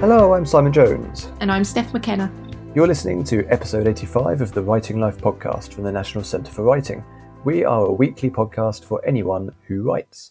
Hello, 0.00 0.32
I'm 0.32 0.46
Simon 0.46 0.72
Jones. 0.72 1.32
And 1.40 1.50
I'm 1.50 1.64
Steph 1.64 1.92
McKenna. 1.92 2.32
You're 2.72 2.86
listening 2.86 3.24
to 3.24 3.44
episode 3.48 3.88
85 3.88 4.42
of 4.42 4.52
the 4.52 4.62
Writing 4.62 5.00
Life 5.00 5.18
podcast 5.18 5.72
from 5.72 5.82
the 5.82 5.90
National 5.90 6.22
Centre 6.22 6.52
for 6.52 6.62
Writing. 6.62 7.02
We 7.42 7.64
are 7.64 7.86
a 7.86 7.92
weekly 7.92 8.30
podcast 8.30 8.84
for 8.84 9.04
anyone 9.04 9.56
who 9.66 9.82
writes. 9.82 10.30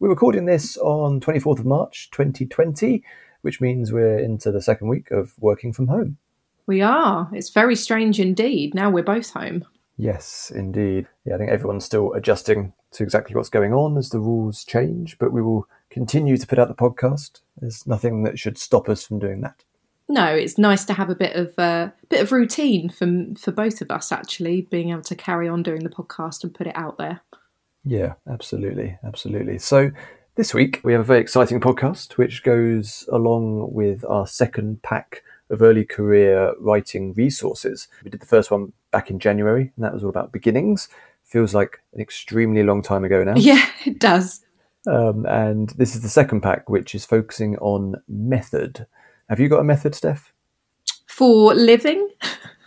We're 0.00 0.10
recording 0.10 0.44
this 0.44 0.76
on 0.76 1.20
24th 1.20 1.60
of 1.60 1.64
March 1.64 2.10
2020, 2.10 3.02
which 3.40 3.58
means 3.58 3.90
we're 3.90 4.18
into 4.18 4.52
the 4.52 4.60
second 4.60 4.88
week 4.88 5.10
of 5.10 5.32
working 5.38 5.72
from 5.72 5.88
home. 5.88 6.18
We 6.66 6.82
are. 6.82 7.30
It's 7.32 7.48
very 7.48 7.74
strange 7.74 8.20
indeed. 8.20 8.74
Now 8.74 8.90
we're 8.90 9.02
both 9.02 9.30
home. 9.30 9.64
Yes, 9.96 10.52
indeed. 10.54 11.06
Yeah, 11.24 11.36
I 11.36 11.38
think 11.38 11.50
everyone's 11.50 11.86
still 11.86 12.12
adjusting 12.12 12.74
to 12.92 13.02
exactly 13.02 13.34
what's 13.34 13.48
going 13.48 13.72
on 13.72 13.96
as 13.96 14.10
the 14.10 14.20
rules 14.20 14.62
change, 14.62 15.16
but 15.18 15.32
we 15.32 15.40
will 15.40 15.66
continue 15.90 16.36
to 16.36 16.46
put 16.46 16.58
out 16.58 16.68
the 16.68 16.74
podcast. 16.74 17.40
There's 17.56 17.86
nothing 17.86 18.22
that 18.24 18.38
should 18.38 18.58
stop 18.58 18.88
us 18.88 19.04
from 19.04 19.18
doing 19.18 19.40
that. 19.42 19.64
No, 20.08 20.26
it's 20.26 20.56
nice 20.56 20.84
to 20.84 20.92
have 20.92 21.10
a 21.10 21.16
bit 21.16 21.34
of 21.34 21.58
uh, 21.58 21.90
bit 22.08 22.20
of 22.20 22.30
routine 22.30 22.88
for 22.88 23.08
for 23.38 23.50
both 23.50 23.80
of 23.80 23.90
us. 23.90 24.12
Actually, 24.12 24.62
being 24.62 24.90
able 24.90 25.02
to 25.02 25.16
carry 25.16 25.48
on 25.48 25.62
doing 25.62 25.82
the 25.82 25.90
podcast 25.90 26.44
and 26.44 26.54
put 26.54 26.66
it 26.66 26.76
out 26.76 26.96
there. 26.98 27.20
Yeah, 27.84 28.14
absolutely, 28.28 28.98
absolutely. 29.04 29.58
So 29.58 29.90
this 30.36 30.54
week 30.54 30.80
we 30.84 30.92
have 30.92 31.00
a 31.00 31.04
very 31.04 31.20
exciting 31.20 31.60
podcast, 31.60 32.12
which 32.12 32.42
goes 32.44 33.08
along 33.10 33.72
with 33.72 34.04
our 34.04 34.26
second 34.26 34.82
pack 34.82 35.22
of 35.50 35.62
early 35.62 35.84
career 35.84 36.54
writing 36.60 37.12
resources. 37.14 37.88
We 38.04 38.10
did 38.10 38.20
the 38.20 38.26
first 38.26 38.50
one 38.50 38.72
back 38.90 39.10
in 39.10 39.18
January, 39.18 39.72
and 39.74 39.84
that 39.84 39.92
was 39.92 40.04
all 40.04 40.10
about 40.10 40.32
beginnings. 40.32 40.88
Feels 41.24 41.54
like 41.54 41.80
an 41.94 42.00
extremely 42.00 42.62
long 42.62 42.82
time 42.82 43.04
ago 43.04 43.24
now. 43.24 43.34
Yeah, 43.36 43.64
it 43.84 43.98
does. 43.98 44.44
Um, 44.86 45.26
and 45.26 45.70
this 45.70 45.94
is 45.94 46.02
the 46.02 46.08
second 46.08 46.42
pack, 46.42 46.68
which 46.68 46.94
is 46.94 47.04
focusing 47.04 47.56
on 47.58 47.96
method. 48.08 48.86
Have 49.28 49.40
you 49.40 49.48
got 49.48 49.60
a 49.60 49.64
method, 49.64 49.94
Steph? 49.94 50.32
For 51.06 51.54
living? 51.54 52.08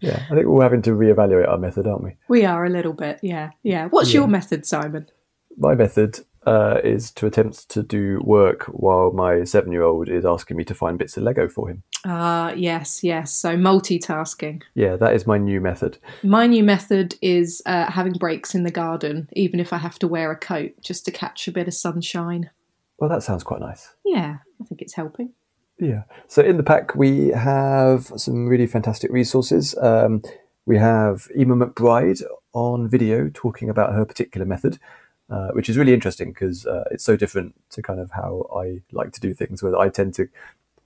yeah, 0.00 0.24
I 0.30 0.34
think 0.34 0.46
we're 0.46 0.62
having 0.62 0.82
to 0.82 0.90
reevaluate 0.90 1.48
our 1.48 1.58
method, 1.58 1.86
aren't 1.86 2.04
we? 2.04 2.16
We 2.28 2.44
are 2.44 2.64
a 2.64 2.70
little 2.70 2.92
bit, 2.92 3.20
yeah. 3.22 3.50
Yeah. 3.62 3.88
What's 3.88 4.12
yeah. 4.12 4.20
your 4.20 4.28
method, 4.28 4.66
Simon? 4.66 5.08
My 5.56 5.74
method 5.74 6.20
uh, 6.46 6.80
is 6.82 7.10
to 7.12 7.26
attempt 7.26 7.68
to 7.68 7.82
do 7.82 8.20
work 8.24 8.64
while 8.64 9.12
my 9.12 9.44
seven 9.44 9.72
year 9.72 9.82
old 9.82 10.08
is 10.08 10.24
asking 10.24 10.56
me 10.56 10.64
to 10.64 10.74
find 10.74 10.98
bits 10.98 11.16
of 11.16 11.22
Lego 11.22 11.48
for 11.48 11.68
him. 11.68 11.82
Ah, 12.06 12.48
uh, 12.50 12.54
yes, 12.54 13.04
yes. 13.04 13.32
So 13.32 13.56
multitasking. 13.56 14.62
Yeah, 14.74 14.96
that 14.96 15.14
is 15.14 15.26
my 15.26 15.36
new 15.36 15.60
method. 15.60 15.98
My 16.22 16.46
new 16.46 16.64
method 16.64 17.16
is 17.20 17.62
uh, 17.66 17.90
having 17.90 18.14
breaks 18.14 18.54
in 18.54 18.64
the 18.64 18.70
garden, 18.70 19.28
even 19.34 19.60
if 19.60 19.72
I 19.72 19.78
have 19.78 19.98
to 19.98 20.08
wear 20.08 20.30
a 20.30 20.36
coat 20.36 20.72
just 20.80 21.04
to 21.04 21.10
catch 21.10 21.46
a 21.46 21.52
bit 21.52 21.68
of 21.68 21.74
sunshine. 21.74 22.50
Well, 22.98 23.10
that 23.10 23.22
sounds 23.22 23.42
quite 23.42 23.60
nice. 23.60 23.90
Yeah, 24.04 24.38
I 24.60 24.64
think 24.64 24.82
it's 24.82 24.94
helping. 24.94 25.32
Yeah. 25.78 26.02
So 26.26 26.42
in 26.42 26.58
the 26.58 26.62
pack, 26.62 26.94
we 26.94 27.28
have 27.28 28.12
some 28.16 28.46
really 28.46 28.66
fantastic 28.66 29.10
resources. 29.10 29.74
Um, 29.78 30.22
we 30.66 30.76
have 30.76 31.28
Emma 31.36 31.56
McBride 31.56 32.22
on 32.52 32.88
video 32.88 33.30
talking 33.32 33.70
about 33.70 33.94
her 33.94 34.04
particular 34.04 34.46
method. 34.46 34.78
Uh, 35.30 35.50
which 35.52 35.68
is 35.68 35.78
really 35.78 35.94
interesting 35.94 36.32
because 36.32 36.66
uh, 36.66 36.82
it's 36.90 37.04
so 37.04 37.16
different 37.16 37.54
to 37.70 37.80
kind 37.80 38.00
of 38.00 38.10
how 38.10 38.48
I 38.52 38.80
like 38.90 39.12
to 39.12 39.20
do 39.20 39.32
things, 39.32 39.62
where 39.62 39.78
I 39.78 39.88
tend 39.88 40.14
to 40.14 40.28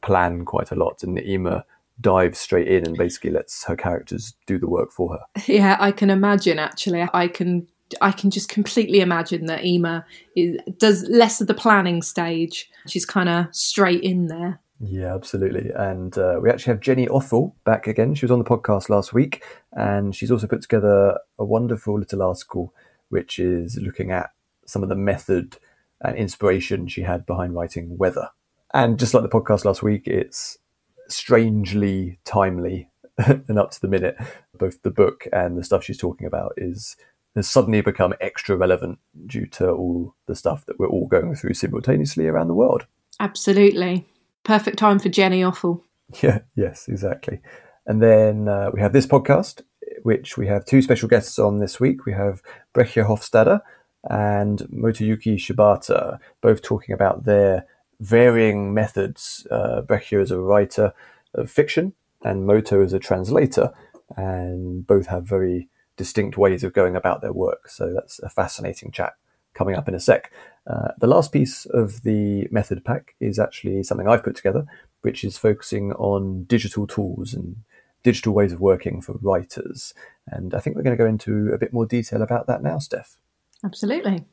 plan 0.02 0.44
quite 0.44 0.70
a 0.70 0.74
lot, 0.74 1.02
and 1.02 1.18
Emma 1.18 1.64
dives 1.98 2.40
straight 2.40 2.68
in 2.68 2.86
and 2.86 2.96
basically 2.96 3.30
lets 3.30 3.64
her 3.64 3.74
characters 3.74 4.34
do 4.46 4.58
the 4.58 4.68
work 4.68 4.92
for 4.92 5.14
her. 5.14 5.20
Yeah, 5.46 5.76
I 5.80 5.92
can 5.92 6.10
imagine. 6.10 6.58
Actually, 6.58 7.08
I 7.14 7.28
can. 7.28 7.66
I 8.00 8.12
can 8.12 8.30
just 8.30 8.48
completely 8.48 9.00
imagine 9.00 9.46
that 9.46 9.60
Emma 9.62 10.04
is, 10.34 10.58
does 10.78 11.04
less 11.08 11.40
of 11.40 11.46
the 11.46 11.54
planning 11.54 12.02
stage. 12.02 12.70
She's 12.88 13.06
kind 13.06 13.28
of 13.28 13.46
straight 13.52 14.02
in 14.02 14.26
there. 14.26 14.60
Yeah, 14.80 15.14
absolutely. 15.14 15.70
And 15.74 16.16
uh, 16.18 16.40
we 16.42 16.50
actually 16.50 16.72
have 16.72 16.80
Jenny 16.80 17.06
Offill 17.06 17.52
back 17.64 17.86
again. 17.86 18.14
She 18.14 18.24
was 18.24 18.30
on 18.30 18.38
the 18.38 18.44
podcast 18.44 18.88
last 18.88 19.12
week, 19.12 19.44
and 19.72 20.14
she's 20.14 20.30
also 20.30 20.46
put 20.46 20.62
together 20.62 21.18
a 21.38 21.44
wonderful 21.44 21.98
little 21.98 22.22
article 22.22 22.74
which 23.14 23.38
is 23.38 23.78
looking 23.80 24.10
at 24.10 24.30
some 24.66 24.82
of 24.82 24.88
the 24.88 24.96
method 24.96 25.56
and 26.00 26.16
inspiration 26.16 26.88
she 26.88 27.02
had 27.02 27.24
behind 27.24 27.54
writing 27.54 27.96
Weather. 27.96 28.30
And 28.74 28.98
just 28.98 29.14
like 29.14 29.22
the 29.22 29.28
podcast 29.28 29.64
last 29.64 29.84
week, 29.84 30.08
it's 30.08 30.58
strangely 31.08 32.18
timely 32.24 32.90
and 33.18 33.56
up 33.56 33.70
to 33.70 33.80
the 33.80 33.86
minute. 33.86 34.16
Both 34.58 34.82
the 34.82 34.90
book 34.90 35.28
and 35.32 35.56
the 35.56 35.62
stuff 35.62 35.84
she's 35.84 35.96
talking 35.96 36.26
about 36.26 36.54
is 36.56 36.96
has 37.36 37.48
suddenly 37.48 37.80
become 37.80 38.14
extra 38.20 38.56
relevant 38.56 38.98
due 39.26 39.46
to 39.46 39.70
all 39.70 40.16
the 40.26 40.34
stuff 40.34 40.66
that 40.66 40.78
we're 40.78 40.88
all 40.88 41.06
going 41.06 41.36
through 41.36 41.54
simultaneously 41.54 42.26
around 42.26 42.48
the 42.48 42.54
world. 42.54 42.86
Absolutely. 43.20 44.06
Perfect 44.42 44.76
time 44.78 44.98
for 44.98 45.08
Jenny 45.08 45.42
Offill. 45.42 45.82
Yeah, 46.22 46.40
yes, 46.54 46.86
exactly. 46.86 47.40
And 47.86 48.02
then 48.02 48.46
uh, 48.46 48.70
we 48.74 48.80
have 48.82 48.92
this 48.92 49.06
podcast, 49.06 49.62
which 50.04 50.36
we 50.36 50.46
have 50.46 50.66
two 50.66 50.82
special 50.82 51.08
guests 51.08 51.38
on 51.38 51.58
this 51.58 51.80
week. 51.80 52.04
We 52.04 52.12
have 52.12 52.42
Bregje 52.74 53.06
Hofstede 53.06 53.60
and 54.04 54.58
Motoyuki 54.70 55.36
Shibata, 55.36 56.18
both 56.42 56.60
talking 56.60 56.92
about 56.92 57.24
their 57.24 57.64
varying 58.00 58.74
methods. 58.74 59.46
Uh, 59.50 59.80
is 59.88 60.30
a 60.30 60.38
writer 60.38 60.92
of 61.34 61.50
fiction, 61.50 61.94
and 62.22 62.46
Moto 62.46 62.82
is 62.82 62.92
a 62.92 62.98
translator, 62.98 63.72
and 64.14 64.86
both 64.86 65.06
have 65.06 65.26
very 65.26 65.70
distinct 65.96 66.36
ways 66.36 66.62
of 66.62 66.74
going 66.74 66.96
about 66.96 67.22
their 67.22 67.32
work. 67.32 67.70
So 67.70 67.94
that's 67.94 68.18
a 68.18 68.28
fascinating 68.28 68.90
chat 68.90 69.14
coming 69.54 69.74
up 69.74 69.88
in 69.88 69.94
a 69.94 70.00
sec. 70.00 70.30
Uh, 70.66 70.88
the 70.98 71.06
last 71.06 71.32
piece 71.32 71.64
of 71.64 72.02
the 72.02 72.46
method 72.50 72.84
pack 72.84 73.14
is 73.20 73.38
actually 73.38 73.82
something 73.82 74.06
I've 74.06 74.24
put 74.24 74.36
together, 74.36 74.66
which 75.00 75.24
is 75.24 75.38
focusing 75.38 75.92
on 75.92 76.44
digital 76.44 76.86
tools 76.86 77.32
and 77.32 77.56
digital 78.04 78.32
ways 78.32 78.52
of 78.52 78.60
working 78.60 79.00
for 79.00 79.18
writers. 79.20 79.92
And 80.28 80.54
I 80.54 80.60
think 80.60 80.76
we're 80.76 80.82
going 80.82 80.96
to 80.96 81.02
go 81.02 81.08
into 81.08 81.52
a 81.52 81.58
bit 81.58 81.72
more 81.72 81.86
detail 81.86 82.22
about 82.22 82.46
that 82.46 82.62
now, 82.62 82.78
Steph. 82.78 83.16
Absolutely. 83.64 84.24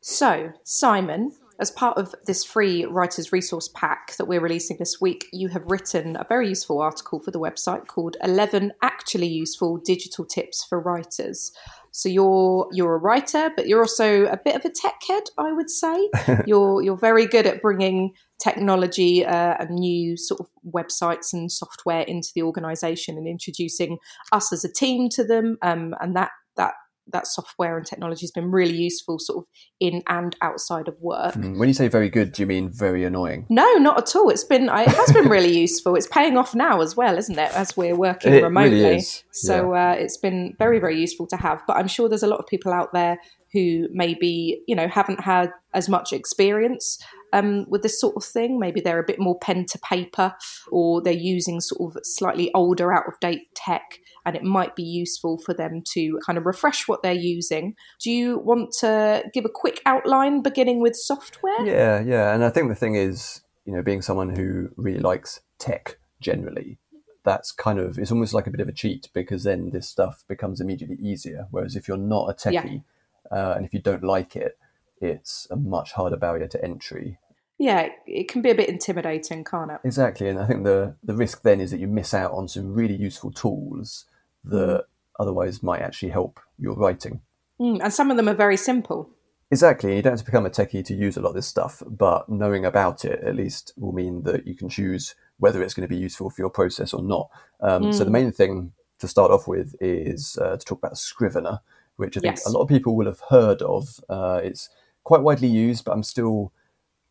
So, 0.00 0.52
Simon, 0.64 1.32
as 1.60 1.70
part 1.70 1.98
of 1.98 2.14
this 2.26 2.42
free 2.42 2.86
writer's 2.86 3.32
resource 3.32 3.68
pack 3.74 4.16
that 4.16 4.24
we're 4.24 4.40
releasing 4.40 4.78
this 4.78 5.00
week, 5.00 5.26
you 5.32 5.48
have 5.48 5.62
written 5.66 6.16
a 6.16 6.26
very 6.28 6.48
useful 6.48 6.80
article 6.80 7.20
for 7.20 7.30
the 7.30 7.38
website 7.38 7.86
called 7.86 8.16
11 8.24 8.72
Actually 8.82 9.28
Useful 9.28 9.76
Digital 9.76 10.24
Tips 10.24 10.64
for 10.64 10.80
Writers. 10.80 11.52
So 11.92 12.08
you're 12.08 12.68
you're 12.72 12.94
a 12.94 12.98
writer, 12.98 13.50
but 13.54 13.66
you're 13.66 13.80
also 13.80 14.24
a 14.26 14.36
bit 14.36 14.54
of 14.54 14.64
a 14.64 14.70
tech 14.70 15.00
head, 15.06 15.24
I 15.36 15.52
would 15.52 15.68
say. 15.68 16.08
you're 16.46 16.82
you're 16.82 16.96
very 16.96 17.26
good 17.26 17.46
at 17.46 17.60
bringing 17.60 18.12
technology 18.42 19.24
uh, 19.24 19.56
and 19.58 19.70
new 19.70 20.16
sort 20.16 20.40
of 20.40 20.46
websites 20.72 21.32
and 21.32 21.50
software 21.50 22.02
into 22.02 22.28
the 22.34 22.42
organisation 22.42 23.18
and 23.18 23.26
introducing 23.26 23.98
us 24.32 24.52
as 24.52 24.64
a 24.64 24.72
team 24.72 25.08
to 25.10 25.24
them, 25.24 25.58
um, 25.62 25.94
and 26.00 26.16
that 26.16 26.30
that 26.56 26.74
that 27.12 27.26
software 27.26 27.76
and 27.76 27.86
technology 27.86 28.22
has 28.22 28.30
been 28.30 28.50
really 28.50 28.76
useful 28.76 29.18
sort 29.18 29.38
of 29.38 29.44
in 29.80 30.02
and 30.08 30.36
outside 30.42 30.88
of 30.88 30.96
work. 31.00 31.34
Hmm, 31.34 31.58
when 31.58 31.68
you 31.68 31.74
say 31.74 31.88
very 31.88 32.08
good, 32.08 32.32
do 32.32 32.42
you 32.42 32.46
mean 32.46 32.70
very 32.72 33.04
annoying? 33.04 33.46
No, 33.48 33.74
not 33.74 33.98
at 33.98 34.16
all. 34.16 34.30
It's 34.30 34.44
been 34.44 34.68
it 34.68 34.88
has 34.88 35.12
been 35.12 35.28
really 35.28 35.56
useful. 35.60 35.94
It's 35.96 36.06
paying 36.06 36.36
off 36.36 36.54
now 36.54 36.80
as 36.80 36.96
well, 36.96 37.18
isn't 37.18 37.38
it? 37.38 37.52
As 37.54 37.76
we're 37.76 37.96
working 37.96 38.34
it 38.34 38.42
remotely. 38.42 38.82
Really 38.82 39.04
so 39.32 39.74
yeah. 39.74 39.90
uh, 39.90 39.94
it's 39.94 40.16
been 40.16 40.54
very 40.58 40.78
very 40.78 40.98
useful 41.00 41.26
to 41.28 41.36
have. 41.36 41.62
But 41.66 41.76
I'm 41.76 41.88
sure 41.88 42.08
there's 42.08 42.22
a 42.22 42.28
lot 42.28 42.40
of 42.40 42.46
people 42.46 42.72
out 42.72 42.92
there 42.92 43.18
who 43.52 43.88
maybe 43.92 44.62
you 44.66 44.76
know 44.76 44.88
haven't 44.88 45.20
had 45.20 45.50
as 45.74 45.88
much 45.88 46.12
experience 46.12 46.98
um, 47.32 47.66
with 47.68 47.82
this 47.82 48.00
sort 48.00 48.16
of 48.16 48.24
thing. 48.24 48.58
Maybe 48.58 48.80
they're 48.80 48.98
a 48.98 49.06
bit 49.06 49.18
more 49.18 49.38
pen 49.38 49.66
to 49.66 49.78
paper, 49.78 50.34
or 50.70 51.02
they're 51.02 51.12
using 51.12 51.60
sort 51.60 51.96
of 51.96 52.04
slightly 52.04 52.50
older, 52.54 52.92
out 52.92 53.06
of 53.06 53.18
date 53.20 53.54
tech, 53.54 53.98
and 54.24 54.36
it 54.36 54.42
might 54.42 54.76
be 54.76 54.82
useful 54.82 55.38
for 55.38 55.54
them 55.54 55.82
to 55.92 56.18
kind 56.24 56.38
of 56.38 56.46
refresh 56.46 56.88
what 56.88 57.02
they're 57.02 57.12
using. 57.12 57.74
Do 58.02 58.10
you 58.10 58.38
want 58.38 58.72
to 58.80 59.24
give 59.32 59.44
a 59.44 59.50
quick 59.52 59.80
outline 59.86 60.42
beginning 60.42 60.80
with 60.80 60.96
software? 60.96 61.64
Yeah, 61.64 62.00
yeah. 62.00 62.34
And 62.34 62.44
I 62.44 62.50
think 62.50 62.68
the 62.68 62.74
thing 62.74 62.94
is, 62.94 63.42
you 63.64 63.74
know, 63.74 63.82
being 63.82 64.02
someone 64.02 64.34
who 64.36 64.70
really 64.76 65.00
likes 65.00 65.40
tech 65.58 65.98
generally, 66.20 66.78
that's 67.24 67.52
kind 67.52 67.78
of 67.78 67.98
it's 67.98 68.10
almost 68.10 68.34
like 68.34 68.46
a 68.46 68.50
bit 68.50 68.60
of 68.60 68.68
a 68.68 68.72
cheat 68.72 69.08
because 69.12 69.44
then 69.44 69.70
this 69.70 69.88
stuff 69.88 70.24
becomes 70.28 70.60
immediately 70.60 70.96
easier. 70.96 71.46
Whereas 71.50 71.76
if 71.76 71.88
you're 71.88 71.96
not 71.96 72.30
a 72.30 72.34
techie 72.34 72.82
yeah. 73.30 73.38
uh, 73.38 73.54
and 73.54 73.64
if 73.64 73.74
you 73.74 73.80
don't 73.80 74.04
like 74.04 74.36
it, 74.36 74.58
it's 75.00 75.46
a 75.50 75.56
much 75.56 75.92
harder 75.92 76.16
barrier 76.16 76.46
to 76.48 76.64
entry. 76.64 77.18
Yeah, 77.60 77.90
it 78.06 78.30
can 78.30 78.40
be 78.40 78.48
a 78.48 78.54
bit 78.54 78.70
intimidating, 78.70 79.44
can't 79.44 79.70
it? 79.70 79.80
Exactly, 79.84 80.30
and 80.30 80.38
I 80.38 80.46
think 80.46 80.64
the 80.64 80.94
the 81.04 81.14
risk 81.14 81.42
then 81.42 81.60
is 81.60 81.70
that 81.70 81.78
you 81.78 81.88
miss 81.88 82.14
out 82.14 82.32
on 82.32 82.48
some 82.48 82.72
really 82.72 82.96
useful 82.96 83.30
tools 83.30 84.06
that 84.44 84.86
otherwise 85.18 85.62
might 85.62 85.82
actually 85.82 86.08
help 86.08 86.40
your 86.58 86.74
writing. 86.74 87.20
Mm, 87.60 87.80
and 87.84 87.92
some 87.92 88.10
of 88.10 88.16
them 88.16 88.30
are 88.30 88.34
very 88.34 88.56
simple. 88.56 89.10
Exactly. 89.50 89.94
You 89.94 90.00
don't 90.00 90.12
have 90.12 90.20
to 90.20 90.24
become 90.24 90.46
a 90.46 90.50
techie 90.50 90.82
to 90.86 90.94
use 90.94 91.18
a 91.18 91.20
lot 91.20 91.30
of 91.30 91.34
this 91.34 91.48
stuff, 91.48 91.82
but 91.86 92.30
knowing 92.30 92.64
about 92.64 93.04
it 93.04 93.20
at 93.22 93.36
least 93.36 93.74
will 93.76 93.92
mean 93.92 94.22
that 94.22 94.46
you 94.46 94.54
can 94.54 94.70
choose 94.70 95.14
whether 95.38 95.62
it's 95.62 95.74
going 95.74 95.86
to 95.86 95.94
be 95.94 96.00
useful 96.00 96.30
for 96.30 96.40
your 96.40 96.50
process 96.50 96.94
or 96.94 97.02
not. 97.02 97.28
Um, 97.60 97.82
mm. 97.82 97.92
So 97.92 98.04
the 98.04 98.10
mm. 98.10 98.14
main 98.14 98.32
thing 98.32 98.72
to 99.00 99.08
start 99.08 99.30
off 99.30 99.46
with 99.46 99.74
is 99.82 100.38
uh, 100.40 100.56
to 100.56 100.64
talk 100.64 100.78
about 100.78 100.96
Scrivener, 100.96 101.60
which 101.96 102.16
I 102.16 102.20
think 102.20 102.36
yes. 102.36 102.46
a 102.46 102.50
lot 102.50 102.62
of 102.62 102.68
people 102.68 102.96
will 102.96 103.06
have 103.06 103.20
heard 103.28 103.60
of. 103.60 104.00
Uh, 104.08 104.40
it's 104.42 104.70
quite 105.04 105.20
widely 105.20 105.48
used, 105.48 105.84
but 105.84 105.92
I'm 105.92 106.04
still 106.04 106.52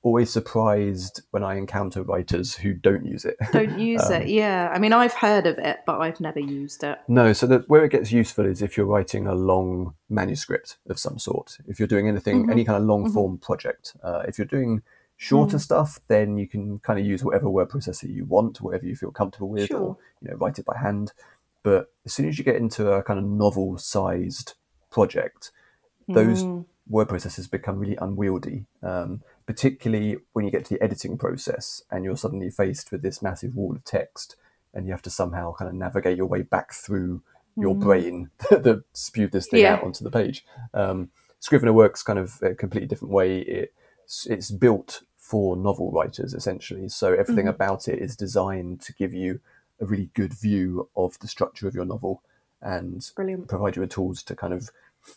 always 0.02 0.32
surprised 0.32 1.22
when 1.32 1.44
I 1.44 1.56
encounter 1.56 2.04
writers 2.04 2.56
who 2.56 2.74
don't 2.74 3.06
use 3.06 3.26
it. 3.26 3.36
Don't 3.52 3.78
use 3.78 4.06
um, 4.06 4.14
it, 4.14 4.30
yeah. 4.30 4.72
I 4.74 4.80
mean, 4.80 4.94
I've 4.94 5.14
heard 5.14 5.46
of 5.46 5.58
it, 5.58 5.80
but 5.86 6.00
I've 6.00 6.22
never 6.22 6.40
used 6.40 6.84
it. 6.84 7.00
No, 7.08 7.34
so 7.34 7.48
that 7.48 7.68
where 7.70 7.84
it 7.84 7.92
gets 7.92 8.12
useful 8.12 8.46
is 8.46 8.62
if 8.62 8.78
you're 8.78 8.86
writing 8.86 9.28
a 9.28 9.36
long 9.36 9.96
manuscript 10.10 10.78
of 10.90 11.00
some 11.00 11.20
sort. 11.20 11.58
If 11.68 11.80
you're 11.80 11.88
doing 11.88 12.08
anything, 12.08 12.44
mm-hmm. 12.44 12.52
any 12.52 12.64
kind 12.64 12.78
of 12.82 12.88
long 12.88 13.06
mm-hmm. 13.06 13.14
form 13.14 13.32
mm-hmm. 13.34 13.46
project. 13.46 13.96
Uh, 14.02 14.24
if 14.28 14.38
you're 14.38 14.48
doing 14.48 14.82
shorter 15.18 15.58
mm. 15.58 15.62
stuff, 15.62 16.00
then 16.08 16.38
you 16.38 16.48
can 16.48 16.80
kind 16.80 16.98
of 16.98 17.06
use 17.06 17.24
whatever 17.24 17.50
word 17.50 17.70
processor 17.70 18.10
you 18.10 18.24
want, 18.24 18.62
whatever 18.62 18.86
you 18.86 18.96
feel 18.96 19.12
comfortable 19.12 19.50
with, 19.50 19.68
sure. 19.68 19.80
or 19.80 19.98
you 20.22 20.30
know, 20.30 20.38
write 20.38 20.58
it 20.58 20.66
by 20.66 20.78
hand. 20.78 21.12
But 21.62 21.92
as 22.06 22.14
soon 22.14 22.30
as 22.30 22.38
you 22.38 22.46
get 22.46 22.56
into 22.56 22.90
a 22.90 23.04
kind 23.04 23.20
of 23.20 23.26
novel 23.26 23.78
sized 23.78 24.54
project, 24.90 25.52
those 26.08 26.44
mm. 26.44 26.66
Word 26.90 27.08
processors 27.08 27.50
become 27.50 27.78
really 27.78 27.98
unwieldy. 28.02 28.66
Um, 28.84 29.22
particularly 29.46 30.18
when 30.34 30.46
you 30.46 30.52
get 30.52 30.66
to 30.66 30.76
the 30.76 30.84
editing 30.84 31.18
process 31.18 31.82
and 31.90 32.06
you're 32.06 32.16
suddenly 32.16 32.52
faced 32.52 32.92
with 32.92 33.02
this 33.02 33.20
massive 33.20 33.56
wall 33.56 33.76
of 33.76 33.84
text 33.84 34.36
and 34.76 34.86
you 34.86 34.92
have 34.92 35.02
to 35.02 35.10
somehow 35.10 35.52
kind 35.54 35.68
of 35.68 35.74
navigate 35.74 36.18
your 36.18 36.28
way 36.28 36.44
back 36.44 36.72
through 36.72 37.24
your 37.58 37.74
mm. 37.74 37.80
brain 37.80 38.30
that 38.52 38.84
spewed 38.94 39.32
this 39.32 39.48
thing 39.48 39.62
yeah. 39.62 39.74
out 39.74 39.84
onto 39.84 40.04
the 40.04 40.12
page. 40.12 40.46
Um, 40.74 41.10
Scrivener 41.40 41.74
works 41.74 42.04
kind 42.04 42.20
of 42.20 42.40
a 42.44 42.54
completely 42.54 42.88
different 42.88 43.12
way. 43.12 43.40
It, 43.40 43.74
it's 44.28 44.52
built 44.52 45.02
for 45.18 45.56
novel 45.56 45.92
writers 45.92 46.36
essentially, 46.36 46.88
so 46.88 47.14
everything 47.14 47.46
mm. 47.46 47.50
about 47.56 47.88
it 47.88 48.00
is 48.00 48.16
designed 48.16 48.82
to 48.82 48.94
give 48.94 49.14
you 49.14 49.40
a 49.82 49.86
really 49.86 50.10
good 50.14 50.34
view 50.34 50.90
of 50.96 51.18
the 51.22 51.28
structure 51.28 51.68
of 51.68 51.74
your 51.74 51.86
novel 51.86 52.22
and 52.62 53.10
Brilliant. 53.16 53.48
provide 53.48 53.76
you 53.76 53.82
with 53.82 53.92
tools 53.92 54.22
to 54.24 54.36
kind 54.36 54.54
of 54.54 54.70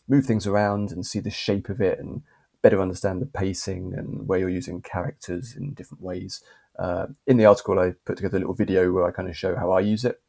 move 0.09 0.27
things 0.27 0.47
around 0.47 0.91
and 0.91 1.06
see 1.06 1.21
the 1.21 1.31
shape 1.31 1.69
of 1.69 1.81
it 1.81 1.99
and 1.99 2.23
better 2.62 2.81
understand 2.81 3.21
the 3.21 3.27
pacing 3.27 3.93
and 3.97 4.29
where 4.29 4.39
you're 4.39 4.49
using 4.49 4.81
characters 4.81 5.55
in 5.56 5.75
different 5.75 6.03
ways. 6.03 6.43
Uh, 6.79 7.06
in 7.27 7.37
the 7.37 7.44
article, 7.44 7.79
I 7.79 7.94
put 8.05 8.17
together 8.17 8.37
a 8.37 8.41
little 8.41 8.55
video 8.55 8.93
where 8.93 9.05
I 9.05 9.11
kind 9.11 9.29
of 9.29 9.37
show 9.37 9.56
how 9.56 9.73
I 9.73 9.81
use 9.81 10.05
it, 10.05 10.23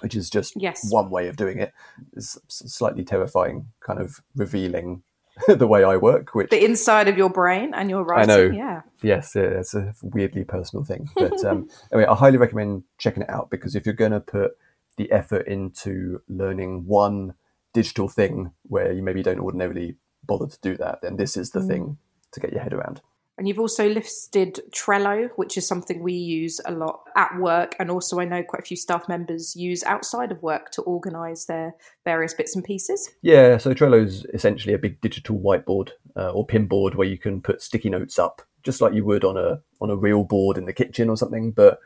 which 0.00 0.14
is 0.14 0.30
just 0.30 0.54
yes. 0.56 0.90
one 0.90 1.10
way 1.10 1.28
of 1.28 1.36
doing 1.36 1.58
it. 1.58 1.72
It's 2.12 2.38
slightly 2.48 3.04
terrifying, 3.04 3.68
kind 3.80 3.98
of 3.98 4.20
revealing 4.36 5.02
the 5.48 5.66
way 5.66 5.82
I 5.84 5.96
work, 5.96 6.34
which 6.34 6.50
the 6.50 6.64
inside 6.64 7.08
of 7.08 7.16
your 7.16 7.30
brain 7.30 7.72
and 7.74 7.88
your 7.88 8.04
writing. 8.04 8.30
I 8.30 8.36
know. 8.36 8.44
Yeah. 8.50 8.82
Yes, 9.02 9.34
it's 9.34 9.74
a 9.74 9.94
weirdly 10.02 10.44
personal 10.44 10.84
thing, 10.84 11.08
but 11.14 11.44
um, 11.44 11.68
anyway, 11.92 12.06
I 12.08 12.14
highly 12.14 12.36
recommend 12.36 12.84
checking 12.98 13.22
it 13.22 13.30
out 13.30 13.50
because 13.50 13.74
if 13.74 13.86
you're 13.86 13.94
going 13.94 14.12
to 14.12 14.20
put 14.20 14.52
the 14.96 15.10
effort 15.10 15.46
into 15.46 16.20
learning 16.28 16.84
one 16.86 17.34
digital 17.72 18.08
thing 18.08 18.52
where 18.64 18.92
you 18.92 19.02
maybe 19.02 19.22
don't 19.22 19.40
ordinarily 19.40 19.96
bother 20.24 20.46
to 20.46 20.58
do 20.60 20.76
that, 20.76 21.00
then 21.02 21.16
this 21.16 21.36
is 21.36 21.50
the 21.50 21.60
mm. 21.60 21.68
thing 21.68 21.98
to 22.32 22.40
get 22.40 22.52
your 22.52 22.62
head 22.62 22.72
around. 22.72 23.00
And 23.40 23.48
you've 23.48 23.58
also 23.58 23.88
listed 23.88 24.60
Trello, 24.70 25.30
which 25.36 25.56
is 25.56 25.66
something 25.66 26.02
we 26.02 26.12
use 26.12 26.60
a 26.66 26.72
lot 26.72 27.04
at 27.16 27.38
work. 27.38 27.74
And 27.78 27.90
also, 27.90 28.20
I 28.20 28.26
know 28.26 28.42
quite 28.42 28.60
a 28.60 28.66
few 28.66 28.76
staff 28.76 29.08
members 29.08 29.56
use 29.56 29.82
outside 29.84 30.30
of 30.30 30.42
work 30.42 30.70
to 30.72 30.82
organise 30.82 31.46
their 31.46 31.74
various 32.04 32.34
bits 32.34 32.54
and 32.54 32.62
pieces. 32.62 33.08
Yeah, 33.22 33.56
so 33.56 33.72
Trello 33.72 34.04
is 34.04 34.26
essentially 34.34 34.74
a 34.74 34.78
big 34.78 35.00
digital 35.00 35.38
whiteboard 35.38 35.92
uh, 36.16 36.32
or 36.32 36.46
pinboard 36.46 36.96
where 36.96 37.08
you 37.08 37.16
can 37.16 37.40
put 37.40 37.62
sticky 37.62 37.88
notes 37.88 38.18
up, 38.18 38.42
just 38.62 38.82
like 38.82 38.92
you 38.92 39.06
would 39.06 39.24
on 39.24 39.38
a 39.38 39.62
on 39.80 39.88
a 39.88 39.96
real 39.96 40.22
board 40.22 40.58
in 40.58 40.66
the 40.66 40.74
kitchen 40.74 41.08
or 41.08 41.16
something. 41.16 41.50
But 41.50 41.80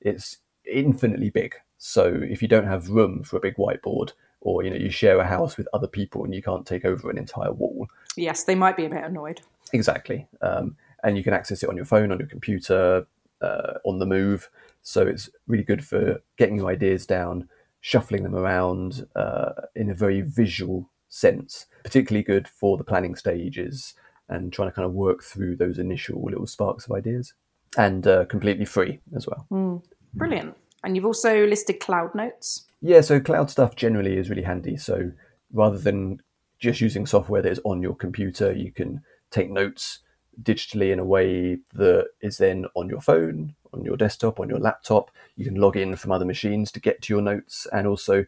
it's 0.00 0.38
infinitely 0.64 1.30
big. 1.30 1.56
So 1.76 2.20
if 2.22 2.40
you 2.40 2.46
don't 2.46 2.68
have 2.68 2.88
room 2.88 3.24
for 3.24 3.36
a 3.36 3.40
big 3.40 3.56
whiteboard, 3.56 4.12
or 4.40 4.62
you 4.62 4.70
know 4.70 4.76
you 4.76 4.90
share 4.90 5.18
a 5.20 5.26
house 5.26 5.56
with 5.56 5.68
other 5.72 5.86
people 5.86 6.24
and 6.24 6.34
you 6.34 6.42
can't 6.42 6.66
take 6.66 6.84
over 6.84 7.10
an 7.10 7.18
entire 7.18 7.52
wall. 7.52 7.88
Yes, 8.16 8.44
they 8.44 8.54
might 8.54 8.76
be 8.76 8.86
a 8.86 8.90
bit 8.90 9.04
annoyed. 9.04 9.40
Exactly, 9.72 10.26
um, 10.42 10.76
and 11.04 11.16
you 11.16 11.24
can 11.24 11.34
access 11.34 11.62
it 11.62 11.68
on 11.68 11.76
your 11.76 11.84
phone, 11.84 12.12
on 12.12 12.18
your 12.18 12.28
computer, 12.28 13.06
uh, 13.40 13.74
on 13.84 13.98
the 13.98 14.06
move. 14.06 14.50
So 14.82 15.06
it's 15.06 15.30
really 15.46 15.64
good 15.64 15.84
for 15.84 16.22
getting 16.36 16.56
your 16.56 16.68
ideas 16.68 17.06
down, 17.06 17.48
shuffling 17.80 18.22
them 18.22 18.34
around 18.34 19.06
uh, 19.14 19.52
in 19.74 19.90
a 19.90 19.94
very 19.94 20.22
visual 20.22 20.90
sense. 21.08 21.66
Particularly 21.84 22.22
good 22.22 22.48
for 22.48 22.76
the 22.76 22.84
planning 22.84 23.14
stages 23.14 23.94
and 24.28 24.52
trying 24.52 24.68
to 24.68 24.74
kind 24.74 24.86
of 24.86 24.92
work 24.92 25.22
through 25.22 25.56
those 25.56 25.78
initial 25.78 26.22
little 26.22 26.46
sparks 26.46 26.86
of 26.86 26.92
ideas, 26.92 27.34
and 27.76 28.06
uh, 28.06 28.24
completely 28.26 28.64
free 28.64 29.00
as 29.14 29.26
well. 29.26 29.46
Mm, 29.50 29.82
brilliant. 30.14 30.56
And 30.82 30.96
you've 30.96 31.06
also 31.06 31.46
listed 31.46 31.80
Cloud 31.80 32.14
Notes. 32.14 32.66
Yeah, 32.80 33.02
so 33.02 33.20
cloud 33.20 33.50
stuff 33.50 33.76
generally 33.76 34.16
is 34.16 34.30
really 34.30 34.42
handy. 34.42 34.76
So 34.76 35.12
rather 35.52 35.78
than 35.78 36.22
just 36.58 36.80
using 36.80 37.06
software 37.06 37.42
that 37.42 37.52
is 37.52 37.60
on 37.64 37.82
your 37.82 37.94
computer, 37.94 38.52
you 38.52 38.72
can 38.72 39.02
take 39.30 39.50
notes 39.50 40.00
digitally 40.42 40.92
in 40.92 40.98
a 40.98 41.04
way 41.04 41.58
that 41.74 42.08
is 42.20 42.38
then 42.38 42.66
on 42.74 42.88
your 42.88 43.00
phone, 43.00 43.54
on 43.72 43.84
your 43.84 43.96
desktop, 43.96 44.40
on 44.40 44.48
your 44.48 44.58
laptop. 44.58 45.10
You 45.36 45.44
can 45.44 45.56
log 45.56 45.76
in 45.76 45.96
from 45.96 46.12
other 46.12 46.24
machines 46.24 46.72
to 46.72 46.80
get 46.80 47.02
to 47.02 47.12
your 47.12 47.22
notes. 47.22 47.66
And 47.72 47.86
also, 47.86 48.24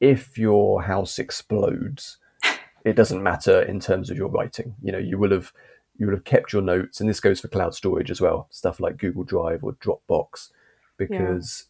if 0.00 0.36
your 0.36 0.82
house 0.82 1.18
explodes, 1.18 2.18
it 2.84 2.96
doesn't 2.96 3.22
matter 3.22 3.62
in 3.62 3.80
terms 3.80 4.10
of 4.10 4.16
your 4.16 4.28
writing. 4.28 4.74
You 4.82 4.92
know, 4.92 4.98
you 4.98 5.18
will 5.18 5.30
have 5.30 5.52
you 5.96 6.06
will 6.06 6.14
have 6.14 6.24
kept 6.24 6.52
your 6.52 6.62
notes, 6.62 7.00
and 7.00 7.08
this 7.08 7.20
goes 7.20 7.40
for 7.40 7.46
cloud 7.46 7.72
storage 7.72 8.10
as 8.10 8.20
well, 8.20 8.48
stuff 8.50 8.80
like 8.80 8.96
Google 8.96 9.22
Drive 9.22 9.62
or 9.62 9.74
Dropbox, 9.74 10.50
because 10.96 11.66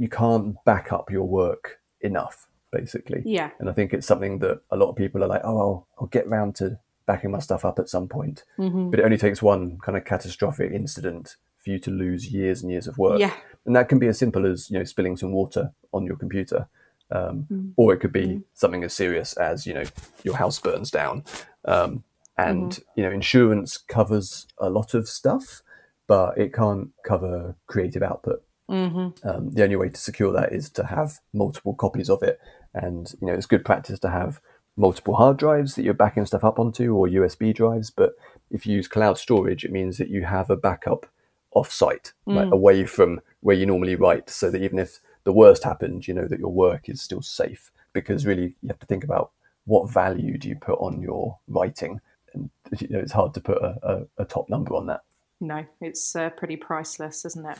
you 0.00 0.08
can't 0.08 0.56
back 0.64 0.92
up 0.92 1.10
your 1.10 1.28
work 1.28 1.78
enough, 2.00 2.48
basically. 2.72 3.22
Yeah. 3.26 3.50
And 3.58 3.68
I 3.68 3.72
think 3.72 3.92
it's 3.92 4.06
something 4.06 4.38
that 4.38 4.62
a 4.70 4.76
lot 4.76 4.88
of 4.88 4.96
people 4.96 5.22
are 5.22 5.26
like, 5.26 5.42
oh, 5.44 5.58
I'll, 5.58 5.86
I'll 6.00 6.06
get 6.06 6.26
round 6.26 6.56
to 6.56 6.78
backing 7.04 7.30
my 7.30 7.38
stuff 7.38 7.66
up 7.66 7.78
at 7.78 7.90
some 7.90 8.08
point. 8.08 8.44
Mm-hmm. 8.58 8.88
But 8.88 9.00
it 9.00 9.04
only 9.04 9.18
takes 9.18 9.42
one 9.42 9.76
kind 9.84 9.98
of 9.98 10.06
catastrophic 10.06 10.72
incident 10.72 11.36
for 11.58 11.68
you 11.68 11.78
to 11.80 11.90
lose 11.90 12.32
years 12.32 12.62
and 12.62 12.72
years 12.72 12.86
of 12.86 12.96
work. 12.96 13.20
Yeah. 13.20 13.34
And 13.66 13.76
that 13.76 13.90
can 13.90 13.98
be 13.98 14.06
as 14.06 14.18
simple 14.18 14.46
as, 14.46 14.70
you 14.70 14.78
know, 14.78 14.84
spilling 14.84 15.18
some 15.18 15.32
water 15.32 15.72
on 15.92 16.06
your 16.06 16.16
computer. 16.16 16.66
Um, 17.10 17.46
mm. 17.52 17.72
Or 17.76 17.92
it 17.92 17.98
could 17.98 18.12
be 18.12 18.26
mm. 18.26 18.42
something 18.54 18.82
as 18.84 18.94
serious 18.94 19.34
as, 19.34 19.66
you 19.66 19.74
know, 19.74 19.84
your 20.24 20.36
house 20.36 20.58
burns 20.58 20.90
down. 20.90 21.24
Um, 21.66 22.04
and, 22.38 22.70
mm-hmm. 22.70 22.82
you 22.96 23.02
know, 23.04 23.10
insurance 23.10 23.76
covers 23.76 24.46
a 24.56 24.70
lot 24.70 24.94
of 24.94 25.10
stuff, 25.10 25.60
but 26.06 26.38
it 26.38 26.54
can't 26.54 26.88
cover 27.04 27.54
creative 27.66 28.02
output. 28.02 28.42
Mm-hmm. 28.70 29.28
Um, 29.28 29.50
the 29.50 29.64
only 29.64 29.76
way 29.76 29.88
to 29.88 30.00
secure 30.00 30.32
that 30.32 30.52
is 30.52 30.70
to 30.70 30.86
have 30.86 31.18
multiple 31.32 31.74
copies 31.74 32.08
of 32.08 32.22
it, 32.22 32.40
and 32.72 33.12
you 33.20 33.26
know 33.26 33.34
it's 33.34 33.46
good 33.46 33.64
practice 33.64 33.98
to 34.00 34.10
have 34.10 34.40
multiple 34.76 35.16
hard 35.16 35.36
drives 35.36 35.74
that 35.74 35.82
you're 35.82 35.92
backing 35.92 36.24
stuff 36.24 36.44
up 36.44 36.58
onto 36.58 36.94
or 36.94 37.08
USB 37.08 37.54
drives. 37.54 37.90
But 37.90 38.14
if 38.50 38.66
you 38.66 38.76
use 38.76 38.88
cloud 38.88 39.18
storage, 39.18 39.64
it 39.64 39.72
means 39.72 39.98
that 39.98 40.08
you 40.08 40.24
have 40.24 40.48
a 40.50 40.56
backup 40.56 41.06
off-site, 41.52 42.12
mm. 42.28 42.36
like 42.36 42.52
away 42.52 42.84
from 42.84 43.20
where 43.40 43.56
you 43.56 43.66
normally 43.66 43.96
write, 43.96 44.30
so 44.30 44.50
that 44.50 44.62
even 44.62 44.78
if 44.78 45.00
the 45.24 45.32
worst 45.32 45.64
happens, 45.64 46.06
you 46.06 46.14
know 46.14 46.26
that 46.26 46.38
your 46.38 46.52
work 46.52 46.88
is 46.88 47.02
still 47.02 47.22
safe. 47.22 47.72
Because 47.92 48.24
really, 48.24 48.54
you 48.62 48.68
have 48.68 48.78
to 48.78 48.86
think 48.86 49.02
about 49.02 49.32
what 49.64 49.90
value 49.90 50.38
do 50.38 50.48
you 50.48 50.54
put 50.54 50.78
on 50.78 51.02
your 51.02 51.38
writing, 51.48 52.00
and 52.34 52.50
you 52.78 52.88
know 52.88 53.00
it's 53.00 53.12
hard 53.12 53.34
to 53.34 53.40
put 53.40 53.58
a, 53.58 54.06
a, 54.18 54.22
a 54.22 54.24
top 54.24 54.48
number 54.48 54.76
on 54.76 54.86
that. 54.86 55.00
No, 55.40 55.64
it's 55.80 56.14
uh, 56.14 56.30
pretty 56.30 56.56
priceless, 56.56 57.24
isn't 57.24 57.46
it? 57.46 57.58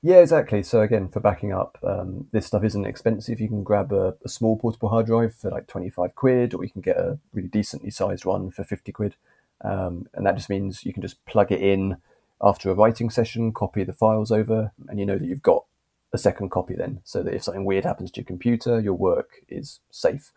Yeah, 0.00 0.18
exactly. 0.18 0.62
So 0.62 0.80
again, 0.80 1.08
for 1.08 1.18
backing 1.18 1.52
up, 1.52 1.76
um, 1.82 2.28
this 2.30 2.46
stuff 2.46 2.62
isn't 2.62 2.86
expensive. 2.86 3.40
You 3.40 3.48
can 3.48 3.64
grab 3.64 3.92
a, 3.92 4.14
a, 4.24 4.28
small 4.28 4.56
portable 4.56 4.90
hard 4.90 5.06
drive 5.06 5.34
for 5.34 5.50
like 5.50 5.66
25 5.66 6.14
quid, 6.14 6.54
or 6.54 6.62
you 6.62 6.70
can 6.70 6.82
get 6.82 6.96
a 6.96 7.18
really 7.32 7.48
decently 7.48 7.90
sized 7.90 8.24
one 8.24 8.50
for 8.52 8.62
50 8.62 8.92
quid. 8.92 9.16
Um, 9.60 10.08
and 10.14 10.24
that 10.24 10.36
just 10.36 10.48
means 10.48 10.84
you 10.84 10.92
can 10.92 11.02
just 11.02 11.24
plug 11.26 11.50
it 11.50 11.60
in 11.60 11.96
after 12.40 12.70
a 12.70 12.74
writing 12.74 13.10
session, 13.10 13.52
copy 13.52 13.82
the 13.82 13.92
files 13.92 14.30
over, 14.30 14.70
and 14.88 15.00
you 15.00 15.06
know 15.06 15.18
that 15.18 15.26
you've 15.26 15.42
got 15.42 15.64
a 16.12 16.18
second 16.18 16.50
copy 16.50 16.74
then, 16.74 17.00
so 17.02 17.22
that 17.24 17.34
if 17.34 17.42
something 17.42 17.64
weird 17.64 17.84
happens 17.84 18.12
to 18.12 18.20
your 18.20 18.26
computer, 18.26 18.78
your 18.78 18.94
work 18.94 19.42
is 19.48 19.80
safe. 19.90 20.32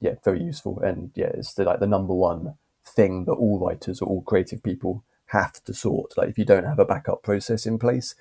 Yeah, 0.00 0.14
very 0.24 0.42
useful. 0.42 0.78
And 0.80 1.10
yeah, 1.16 1.30
it's 1.34 1.54
the, 1.54 1.64
like 1.64 1.80
the 1.80 1.88
number 1.88 2.14
one 2.14 2.54
thing 2.86 3.24
that 3.24 3.32
all 3.32 3.58
writers 3.58 4.00
or 4.00 4.08
all 4.08 4.22
creative 4.22 4.62
people 4.62 5.02
have 5.26 5.62
to 5.64 5.74
sort. 5.74 6.16
Like 6.16 6.28
if 6.28 6.38
you 6.38 6.44
don't 6.44 6.64
have 6.64 6.78
a 6.78 6.84
backup 6.84 7.22
process 7.22 7.66
in 7.66 7.78
place, 7.78 8.14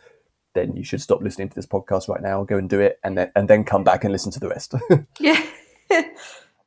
then 0.53 0.75
you 0.75 0.83
should 0.83 1.01
stop 1.01 1.21
listening 1.21 1.49
to 1.49 1.55
this 1.55 1.65
podcast 1.65 2.07
right 2.07 2.21
now, 2.21 2.43
go 2.43 2.57
and 2.57 2.69
do 2.69 2.79
it, 2.79 2.99
and 3.03 3.17
then 3.17 3.31
and 3.35 3.47
then 3.47 3.63
come 3.63 3.83
back 3.83 4.03
and 4.03 4.11
listen 4.11 4.31
to 4.31 4.39
the 4.39 4.49
rest. 4.49 4.73
yeah. 5.19 5.43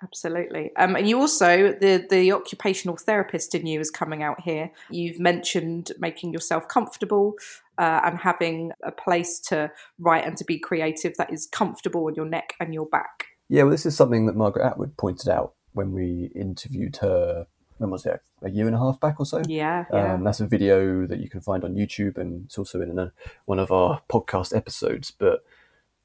Absolutely. 0.02 0.72
Um, 0.76 0.96
and 0.96 1.08
you 1.08 1.20
also, 1.20 1.76
the, 1.80 2.04
the 2.10 2.32
occupational 2.32 2.96
therapist 2.96 3.54
in 3.54 3.66
you 3.66 3.78
is 3.78 3.88
coming 3.88 4.22
out 4.22 4.40
here. 4.40 4.72
You've 4.90 5.20
mentioned 5.20 5.92
making 5.98 6.32
yourself 6.32 6.66
comfortable 6.66 7.34
uh, 7.78 8.00
and 8.04 8.18
having 8.18 8.72
a 8.82 8.90
place 8.90 9.38
to 9.40 9.70
write 10.00 10.26
and 10.26 10.36
to 10.38 10.44
be 10.44 10.58
creative 10.58 11.16
that 11.18 11.32
is 11.32 11.46
comfortable 11.46 12.06
on 12.06 12.16
your 12.16 12.26
neck 12.26 12.54
and 12.58 12.74
your 12.74 12.86
back. 12.86 13.26
Yeah, 13.48 13.62
well, 13.62 13.70
this 13.70 13.86
is 13.86 13.96
something 13.96 14.26
that 14.26 14.34
Margaret 14.34 14.66
Atwood 14.66 14.96
pointed 14.96 15.28
out 15.28 15.54
when 15.72 15.92
we 15.92 16.32
interviewed 16.34 16.96
her 16.96 17.46
when 17.82 17.90
was 17.90 18.06
it 18.06 18.22
a 18.42 18.50
year 18.50 18.66
and 18.66 18.74
a 18.74 18.78
half 18.78 18.98
back 19.00 19.20
or 19.20 19.26
so 19.26 19.42
yeah, 19.46 19.84
yeah. 19.92 20.14
Um, 20.14 20.24
that's 20.24 20.40
a 20.40 20.46
video 20.46 21.06
that 21.06 21.20
you 21.20 21.28
can 21.28 21.40
find 21.40 21.64
on 21.64 21.74
youtube 21.74 22.16
and 22.16 22.46
it's 22.46 22.58
also 22.58 22.80
in 22.80 22.98
a, 22.98 23.12
one 23.44 23.58
of 23.58 23.70
our 23.70 24.02
podcast 24.08 24.56
episodes 24.56 25.10
but 25.10 25.44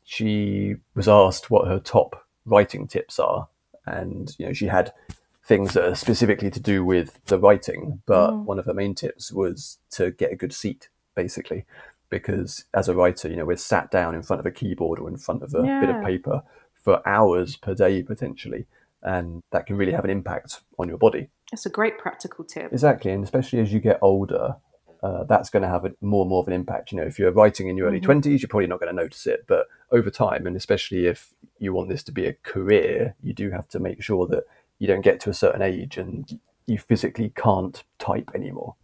she 0.03 0.75
was 0.95 1.07
asked 1.07 1.49
what 1.49 1.67
her 1.67 1.79
top 1.79 2.25
writing 2.45 2.87
tips 2.87 3.19
are 3.19 3.47
and 3.85 4.35
you 4.37 4.45
know 4.45 4.53
she 4.53 4.67
had 4.67 4.93
things 5.47 5.73
that 5.73 5.85
are 5.85 5.95
specifically 5.95 6.51
to 6.51 6.59
do 6.59 6.83
with 6.83 7.23
the 7.25 7.39
writing, 7.39 8.01
but 8.05 8.31
mm. 8.31 8.43
one 8.43 8.59
of 8.59 8.65
her 8.65 8.73
main 8.73 8.93
tips 8.93 9.31
was 9.31 9.77
to 9.89 10.11
get 10.11 10.31
a 10.31 10.35
good 10.35 10.51
seat, 10.51 10.89
basically, 11.15 11.63
because 12.09 12.65
as 12.73 12.89
a 12.89 12.93
writer, 12.93 13.29
you 13.29 13.37
know, 13.37 13.45
we're 13.45 13.55
sat 13.55 13.89
down 13.89 14.13
in 14.13 14.21
front 14.21 14.41
of 14.41 14.45
a 14.45 14.51
keyboard 14.51 14.99
or 14.99 15.07
in 15.07 15.17
front 15.17 15.41
of 15.41 15.55
a 15.55 15.65
yeah. 15.65 15.79
bit 15.79 15.89
of 15.89 16.03
paper 16.03 16.43
for 16.73 17.07
hours 17.07 17.55
per 17.55 17.73
day 17.73 18.03
potentially, 18.03 18.65
and 19.01 19.41
that 19.51 19.65
can 19.65 19.77
really 19.77 19.93
have 19.93 20.03
an 20.03 20.09
impact 20.09 20.61
on 20.77 20.89
your 20.89 20.97
body. 20.97 21.29
It's 21.51 21.65
a 21.65 21.69
great 21.69 21.97
practical 21.97 22.43
tip. 22.43 22.71
Exactly, 22.71 23.11
and 23.11 23.23
especially 23.23 23.59
as 23.59 23.71
you 23.71 23.79
get 23.79 23.99
older, 24.01 24.55
uh, 25.01 25.23
that's 25.23 25.49
going 25.49 25.63
to 25.63 25.69
have 25.69 25.85
a, 25.85 25.91
more 26.01 26.23
and 26.23 26.29
more 26.29 26.41
of 26.41 26.47
an 26.47 26.53
impact. 26.53 26.91
You 26.91 26.97
know, 26.97 27.05
if 27.05 27.17
you're 27.19 27.31
writing 27.31 27.67
in 27.67 27.77
your 27.77 27.87
early 27.87 28.01
mm-hmm. 28.01 28.11
20s, 28.11 28.41
you're 28.41 28.49
probably 28.49 28.67
not 28.67 28.79
going 28.79 28.95
to 28.95 29.01
notice 29.01 29.25
it. 29.27 29.45
But 29.47 29.67
over 29.91 30.09
time, 30.09 30.45
and 30.45 30.55
especially 30.55 31.05
if 31.05 31.33
you 31.59 31.73
want 31.73 31.89
this 31.89 32.03
to 32.03 32.11
be 32.11 32.25
a 32.25 32.33
career, 32.33 33.15
you 33.21 33.33
do 33.33 33.51
have 33.51 33.67
to 33.69 33.79
make 33.79 34.01
sure 34.01 34.27
that 34.27 34.43
you 34.79 34.87
don't 34.87 35.01
get 35.01 35.19
to 35.21 35.29
a 35.29 35.33
certain 35.33 35.61
age 35.61 35.97
and 35.97 36.39
you 36.65 36.77
physically 36.77 37.31
can't 37.35 37.83
type 37.99 38.29
anymore. 38.35 38.75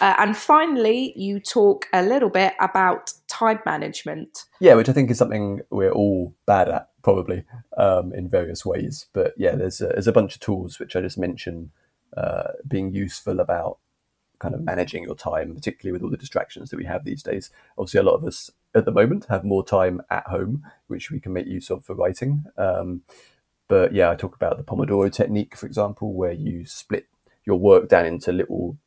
Uh, 0.00 0.14
and 0.18 0.36
finally, 0.36 1.12
you 1.16 1.40
talk 1.40 1.86
a 1.92 2.02
little 2.02 2.28
bit 2.28 2.54
about 2.60 3.12
time 3.28 3.60
management. 3.64 4.44
Yeah, 4.60 4.74
which 4.74 4.88
I 4.88 4.92
think 4.92 5.10
is 5.10 5.18
something 5.18 5.60
we're 5.70 5.92
all 5.92 6.34
bad 6.46 6.68
at, 6.68 6.88
probably 7.02 7.44
um, 7.78 8.12
in 8.14 8.28
various 8.28 8.64
ways. 8.64 9.06
But 9.12 9.32
yeah, 9.36 9.54
there's 9.54 9.80
a, 9.80 9.86
there's 9.86 10.06
a 10.06 10.12
bunch 10.12 10.34
of 10.34 10.40
tools 10.40 10.78
which 10.78 10.96
I 10.96 11.00
just 11.00 11.18
mentioned 11.18 11.70
uh, 12.16 12.52
being 12.66 12.92
useful 12.92 13.40
about 13.40 13.78
kind 14.38 14.54
of 14.54 14.62
managing 14.62 15.04
your 15.04 15.14
time, 15.14 15.54
particularly 15.54 15.92
with 15.92 16.02
all 16.02 16.10
the 16.10 16.16
distractions 16.16 16.70
that 16.70 16.78
we 16.78 16.86
have 16.86 17.04
these 17.04 17.22
days. 17.22 17.50
Obviously, 17.78 18.00
a 18.00 18.04
lot 18.04 18.14
of 18.14 18.24
us 18.24 18.50
at 18.74 18.84
the 18.84 18.90
moment 18.90 19.26
have 19.28 19.44
more 19.44 19.64
time 19.64 20.00
at 20.10 20.26
home, 20.26 20.64
which 20.88 21.10
we 21.10 21.20
can 21.20 21.32
make 21.32 21.46
use 21.46 21.70
of 21.70 21.84
for 21.84 21.94
writing. 21.94 22.44
Um, 22.56 23.02
but 23.68 23.92
yeah, 23.92 24.10
I 24.10 24.16
talk 24.16 24.34
about 24.34 24.56
the 24.56 24.64
Pomodoro 24.64 25.12
technique, 25.12 25.54
for 25.56 25.66
example, 25.66 26.12
where 26.12 26.32
you 26.32 26.64
split 26.64 27.06
your 27.44 27.58
work 27.58 27.88
down 27.88 28.06
into 28.06 28.32
little 28.32 28.78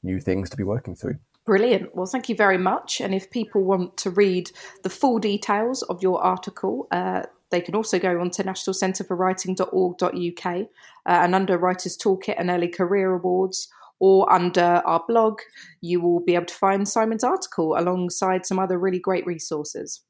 new 0.04 0.20
things 0.20 0.50
to 0.50 0.58
be 0.58 0.64
working 0.64 0.96
through. 0.96 1.16
Brilliant. 1.46 1.96
Well, 1.96 2.06
thank 2.06 2.30
you 2.30 2.36
very 2.36 2.58
much. 2.58 3.00
And 3.00 3.16
if 3.16 3.32
people 3.32 3.64
want 3.64 3.96
to 3.98 4.10
read 4.10 4.52
the 4.84 4.90
full 4.90 5.18
details 5.18 5.82
of 5.84 6.04
your 6.04 6.22
article, 6.22 6.90
uh, 6.92 7.24
they 7.52 7.62
can 7.62 7.76
also 7.76 8.00
go 8.00 8.20
on 8.20 8.32
to 8.32 8.44
nationalcentreforwriting.org.uk 8.44 10.46
uh, 10.46 10.66
and 11.06 11.34
under 11.34 11.58
Writers 11.58 11.98
Toolkit 11.98 12.36
and 12.38 12.50
Early 12.50 12.68
Career 12.68 13.14
Awards 13.14 13.70
or 14.00 14.32
under 14.32 14.84
our 14.86 15.04
blog, 15.08 15.40
you 15.82 16.02
will 16.02 16.20
be 16.20 16.36
able 16.36 16.46
to 16.46 16.54
find 16.54 16.88
Simon's 16.88 17.24
article 17.24 17.76
alongside 17.78 18.46
some 18.46 18.60
other 18.60 18.78
really 18.78 19.00
great 19.00 19.26
resources. 19.26 20.02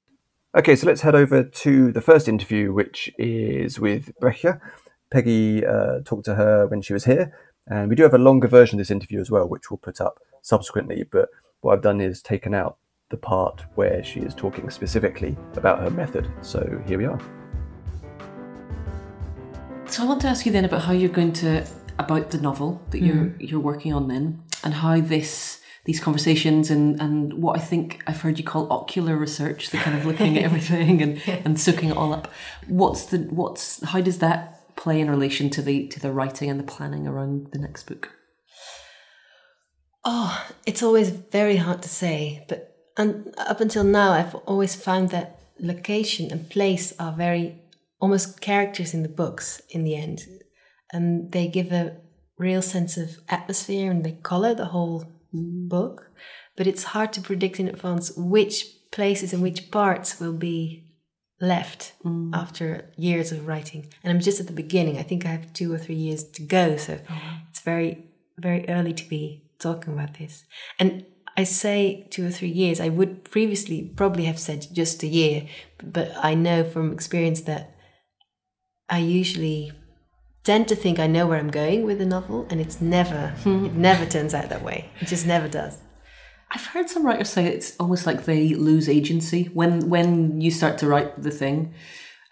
Okay, 0.57 0.75
so 0.75 0.87
let's 0.87 1.01
head 1.01 1.15
over 1.15 1.43
to 1.43 1.91
the 1.91 2.01
first 2.01 2.27
interview, 2.27 2.73
which 2.73 3.11
is 3.17 3.79
with 3.79 4.11
Bregje. 4.21 4.59
Peggy 5.09 5.65
uh, 5.65 5.99
talked 6.03 6.25
to 6.25 6.35
her 6.35 6.67
when 6.67 6.81
she 6.81 6.93
was 6.93 7.05
here, 7.05 7.33
and 7.69 7.89
we 7.89 7.95
do 7.95 8.03
have 8.03 8.13
a 8.13 8.19
longer 8.19 8.47
version 8.47 8.79
of 8.79 8.81
this 8.81 8.91
interview 8.91 9.19
as 9.19 9.29
well, 9.29 9.47
which 9.47 9.69
we'll 9.69 9.77
put 9.77 9.99
up 9.99 10.19
subsequently. 10.41 11.03
But 11.03 11.29
what 11.61 11.73
I've 11.73 11.81
done 11.81 12.01
is 12.01 12.21
taken 12.21 12.53
out 12.53 12.77
the 13.09 13.17
part 13.17 13.65
where 13.75 14.03
she 14.03 14.19
is 14.19 14.33
talking 14.33 14.69
specifically 14.69 15.37
about 15.55 15.79
her 15.79 15.89
method. 15.89 16.29
So 16.41 16.81
here 16.85 16.97
we 16.97 17.05
are. 17.05 17.19
So 19.85 20.03
I 20.03 20.05
want 20.05 20.21
to 20.21 20.27
ask 20.27 20.45
you 20.45 20.51
then 20.51 20.65
about 20.65 20.81
how 20.81 20.91
you're 20.91 21.09
going 21.09 21.33
to 21.33 21.65
about 21.99 22.29
the 22.29 22.37
novel 22.37 22.81
that 22.91 23.01
you're 23.01 23.15
mm. 23.15 23.35
you're 23.39 23.59
working 23.59 23.93
on 23.93 24.07
then, 24.07 24.43
and 24.63 24.73
how 24.73 24.99
this 24.99 25.61
these 25.85 26.01
conversations 26.01 26.69
and 26.69 27.01
and 27.01 27.33
what 27.41 27.57
I 27.57 27.61
think 27.61 28.03
I've 28.05 28.21
heard 28.21 28.37
you 28.37 28.43
call 28.43 28.71
ocular 28.71 29.15
research, 29.15 29.69
the 29.69 29.77
kind 29.77 29.97
of 29.97 30.05
looking 30.05 30.37
at 30.37 30.43
everything 30.49 31.01
and 31.01 31.21
and 31.27 31.59
soaking 31.59 31.89
it 31.89 31.97
all 31.97 32.13
up. 32.13 32.31
What's 32.67 33.05
the 33.05 33.19
what's 33.19 33.83
how 33.85 34.01
does 34.01 34.19
that 34.19 34.56
play 34.77 35.01
in 35.01 35.09
relation 35.09 35.49
to 35.49 35.61
the 35.61 35.87
to 35.87 35.99
the 35.99 36.11
writing 36.11 36.49
and 36.49 36.59
the 36.59 36.71
planning 36.71 37.05
around 37.07 37.51
the 37.51 37.59
next 37.59 37.83
book? 37.83 38.11
Oh, 40.05 40.47
it's 40.65 40.83
always 40.83 41.09
very 41.09 41.57
hard 41.57 41.81
to 41.81 41.89
say, 41.89 42.45
but 42.47 42.75
and 42.95 43.33
up 43.37 43.59
until 43.59 43.83
now, 43.83 44.11
I've 44.13 44.35
always 44.35 44.75
found 44.75 45.09
that 45.09 45.39
location 45.59 46.31
and 46.31 46.49
place 46.49 46.93
are 46.97 47.11
very 47.11 47.61
almost 47.99 48.41
characters 48.41 48.93
in 48.93 49.03
the 49.03 49.09
books 49.09 49.61
in 49.69 49.83
the 49.83 49.95
end, 49.95 50.21
and 50.91 51.31
they 51.31 51.47
give 51.47 51.71
a 51.71 51.97
real 52.37 52.61
sense 52.61 52.97
of 52.97 53.17
atmosphere 53.29 53.91
and 53.91 54.03
they 54.03 54.11
color 54.11 54.53
the 54.53 54.65
whole 54.65 55.05
book. 55.33 56.11
But 56.55 56.67
it's 56.67 56.85
hard 56.95 57.13
to 57.13 57.21
predict 57.21 57.59
in 57.59 57.67
advance 57.67 58.11
which 58.15 58.65
places 58.91 59.33
and 59.33 59.43
which 59.43 59.69
parts 59.71 60.19
will 60.19 60.33
be 60.33 60.86
left 61.39 61.93
mm. 62.03 62.31
after 62.33 62.89
years 62.95 63.31
of 63.31 63.47
writing. 63.47 63.87
And 64.03 64.11
I'm 64.11 64.19
just 64.19 64.39
at 64.39 64.47
the 64.47 64.53
beginning. 64.53 64.97
I 64.97 65.03
think 65.03 65.25
I 65.25 65.29
have 65.29 65.53
two 65.53 65.73
or 65.73 65.77
three 65.77 65.95
years 65.95 66.23
to 66.23 66.41
go. 66.41 66.77
So 66.77 66.99
oh. 67.09 67.21
it's 67.49 67.61
very, 67.61 68.05
very 68.37 68.67
early 68.69 68.93
to 68.93 69.07
be 69.07 69.43
talking 69.59 69.93
about 69.93 70.17
this. 70.17 70.45
And 70.79 71.05
I 71.35 71.43
say 71.43 72.07
two 72.09 72.25
or 72.25 72.31
three 72.31 72.49
years. 72.49 72.79
I 72.79 72.89
would 72.89 73.23
previously 73.25 73.91
probably 73.95 74.25
have 74.25 74.39
said 74.39 74.67
just 74.73 75.03
a 75.03 75.07
year, 75.07 75.47
but 75.83 76.11
I 76.17 76.33
know 76.33 76.63
from 76.63 76.91
experience 76.91 77.41
that 77.41 77.75
I 78.89 78.99
usually 78.99 79.71
tend 80.43 80.67
to 80.69 80.75
think 80.75 80.97
I 80.97 81.07
know 81.07 81.27
where 81.27 81.37
I'm 81.37 81.51
going 81.51 81.83
with 81.83 82.01
a 82.01 82.05
novel, 82.05 82.47
and 82.49 82.59
it's 82.59 82.81
never, 82.81 83.35
it 83.45 83.73
never 83.73 84.05
turns 84.05 84.33
out 84.33 84.49
that 84.49 84.63
way. 84.63 84.89
It 84.99 85.07
just 85.07 85.27
never 85.27 85.47
does. 85.47 85.77
I've 86.51 86.65
heard 86.67 86.89
some 86.89 87.05
writers 87.05 87.29
say 87.29 87.45
it's 87.45 87.75
almost 87.79 88.05
like 88.05 88.25
they 88.25 88.53
lose 88.53 88.87
agency 88.87 89.45
when 89.53 89.89
when 89.89 90.39
you 90.39 90.51
start 90.51 90.77
to 90.79 90.87
write 90.87 91.21
the 91.21 91.31
thing 91.31 91.73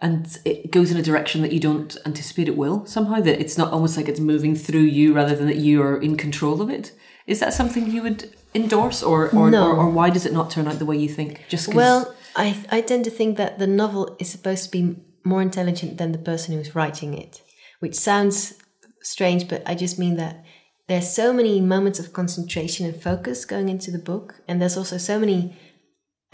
and 0.01 0.37
it 0.45 0.71
goes 0.71 0.91
in 0.91 0.97
a 0.97 1.01
direction 1.01 1.41
that 1.41 1.51
you 1.51 1.59
don't 1.59 1.97
anticipate 2.05 2.47
it 2.47 2.57
will 2.57 2.85
somehow 2.85 3.19
that 3.21 3.39
it's 3.39 3.57
not 3.57 3.73
almost 3.73 3.97
like 3.97 4.07
it's 4.07 4.19
moving 4.19 4.55
through 4.55 4.81
you 4.81 5.13
rather 5.13 5.35
than 5.35 5.47
that 5.47 5.57
you 5.57 5.81
are 5.81 5.99
in 6.01 6.15
control 6.15 6.61
of 6.61 6.69
it 6.69 6.93
is 7.27 7.39
that 7.39 7.53
something 7.53 7.89
you 7.89 8.01
would 8.03 8.33
endorse 8.53 9.03
or 9.03 9.29
or, 9.31 9.49
no. 9.49 9.67
or, 9.67 9.75
or 9.75 9.89
why 9.89 10.09
does 10.09 10.25
it 10.25 10.33
not 10.33 10.49
turn 10.49 10.67
out 10.67 10.79
the 10.79 10.85
way 10.85 10.97
you 10.97 11.09
think 11.09 11.43
just 11.49 11.67
cause... 11.67 11.75
well 11.75 12.15
I, 12.37 12.57
I 12.69 12.81
tend 12.81 13.05
to 13.05 13.11
think 13.11 13.37
that 13.37 13.59
the 13.59 13.67
novel 13.67 14.15
is 14.19 14.29
supposed 14.29 14.65
to 14.65 14.71
be 14.71 14.97
more 15.23 15.41
intelligent 15.41 15.97
than 15.97 16.11
the 16.11 16.17
person 16.17 16.55
who's 16.55 16.75
writing 16.75 17.13
it 17.13 17.41
which 17.79 17.95
sounds 17.95 18.53
strange 19.01 19.49
but 19.49 19.61
i 19.65 19.75
just 19.75 19.99
mean 19.99 20.15
that 20.15 20.44
there's 20.87 21.09
so 21.09 21.33
many 21.33 21.59
moments 21.59 21.99
of 21.99 22.13
concentration 22.13 22.85
and 22.85 23.01
focus 23.01 23.45
going 23.45 23.69
into 23.69 23.91
the 23.91 23.99
book 23.99 24.41
and 24.47 24.61
there's 24.61 24.77
also 24.77 24.97
so 24.97 25.19
many 25.19 25.57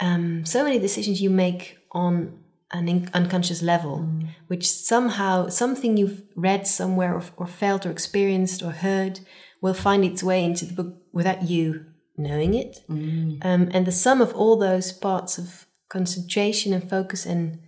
um, 0.00 0.44
so 0.44 0.64
many 0.64 0.78
decisions 0.78 1.22
you 1.22 1.30
make 1.30 1.78
on 1.92 2.38
an 2.72 2.88
in- 2.88 3.10
unconscious 3.14 3.62
level 3.62 4.00
mm. 4.00 4.28
which 4.48 4.68
somehow 4.68 5.48
something 5.48 5.96
you've 5.96 6.22
read 6.34 6.66
somewhere 6.66 7.14
or, 7.14 7.22
or, 7.36 7.46
felt 7.46 7.86
or 7.86 7.90
experienced 7.90 8.62
or 8.62 8.72
heard 8.72 9.20
will 9.60 9.74
find 9.74 10.04
its 10.04 10.22
way 10.22 10.44
into 10.44 10.64
the 10.64 10.72
book 10.72 10.96
without 11.12 11.48
you 11.48 11.84
knowing 12.16 12.54
it 12.54 12.78
mm. 12.90 13.38
um, 13.44 13.68
and 13.72 13.86
the 13.86 13.92
sum 13.92 14.20
of 14.20 14.34
all 14.34 14.56
those 14.56 14.92
parts 14.92 15.38
of 15.38 15.66
concentration 15.88 16.72
and 16.72 16.88
focus 16.88 17.26
and 17.26 17.58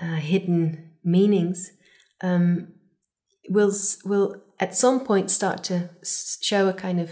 uh, 0.00 0.16
hidden 0.16 0.92
meanings 1.04 1.70
um, 2.22 2.68
will 3.48 3.72
will 4.04 4.42
at 4.60 4.76
some 4.76 5.00
point 5.00 5.30
start 5.30 5.64
to 5.64 5.88
show 6.42 6.68
a 6.68 6.74
kind 6.74 7.00
of 7.00 7.10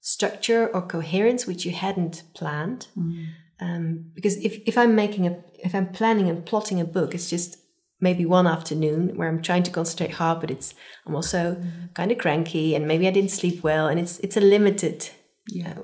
structure 0.00 0.68
or 0.68 0.82
coherence 0.82 1.46
which 1.46 1.64
you 1.64 1.72
hadn't 1.72 2.22
planned. 2.34 2.88
Mm. 2.96 3.26
Um, 3.60 4.10
because 4.14 4.36
if, 4.38 4.60
if 4.66 4.78
I'm 4.78 4.94
making 4.94 5.26
a 5.26 5.42
if 5.58 5.74
I'm 5.74 5.88
planning 5.88 6.28
and 6.28 6.46
plotting 6.46 6.80
a 6.80 6.84
book, 6.84 7.14
it's 7.14 7.28
just 7.28 7.58
maybe 8.00 8.24
one 8.24 8.46
afternoon 8.46 9.16
where 9.16 9.28
I'm 9.28 9.42
trying 9.42 9.62
to 9.64 9.70
concentrate 9.70 10.12
hard, 10.12 10.40
but 10.40 10.50
it's 10.50 10.74
I'm 11.06 11.14
also 11.14 11.56
mm. 11.56 11.94
kind 11.94 12.12
of 12.12 12.18
cranky 12.18 12.74
and 12.74 12.86
maybe 12.86 13.06
I 13.08 13.10
didn't 13.10 13.30
sleep 13.30 13.62
well, 13.62 13.88
and 13.88 13.98
it's 13.98 14.18
it's 14.20 14.36
a 14.36 14.40
limited 14.40 15.10
yeah. 15.48 15.74
Uh, 15.78 15.82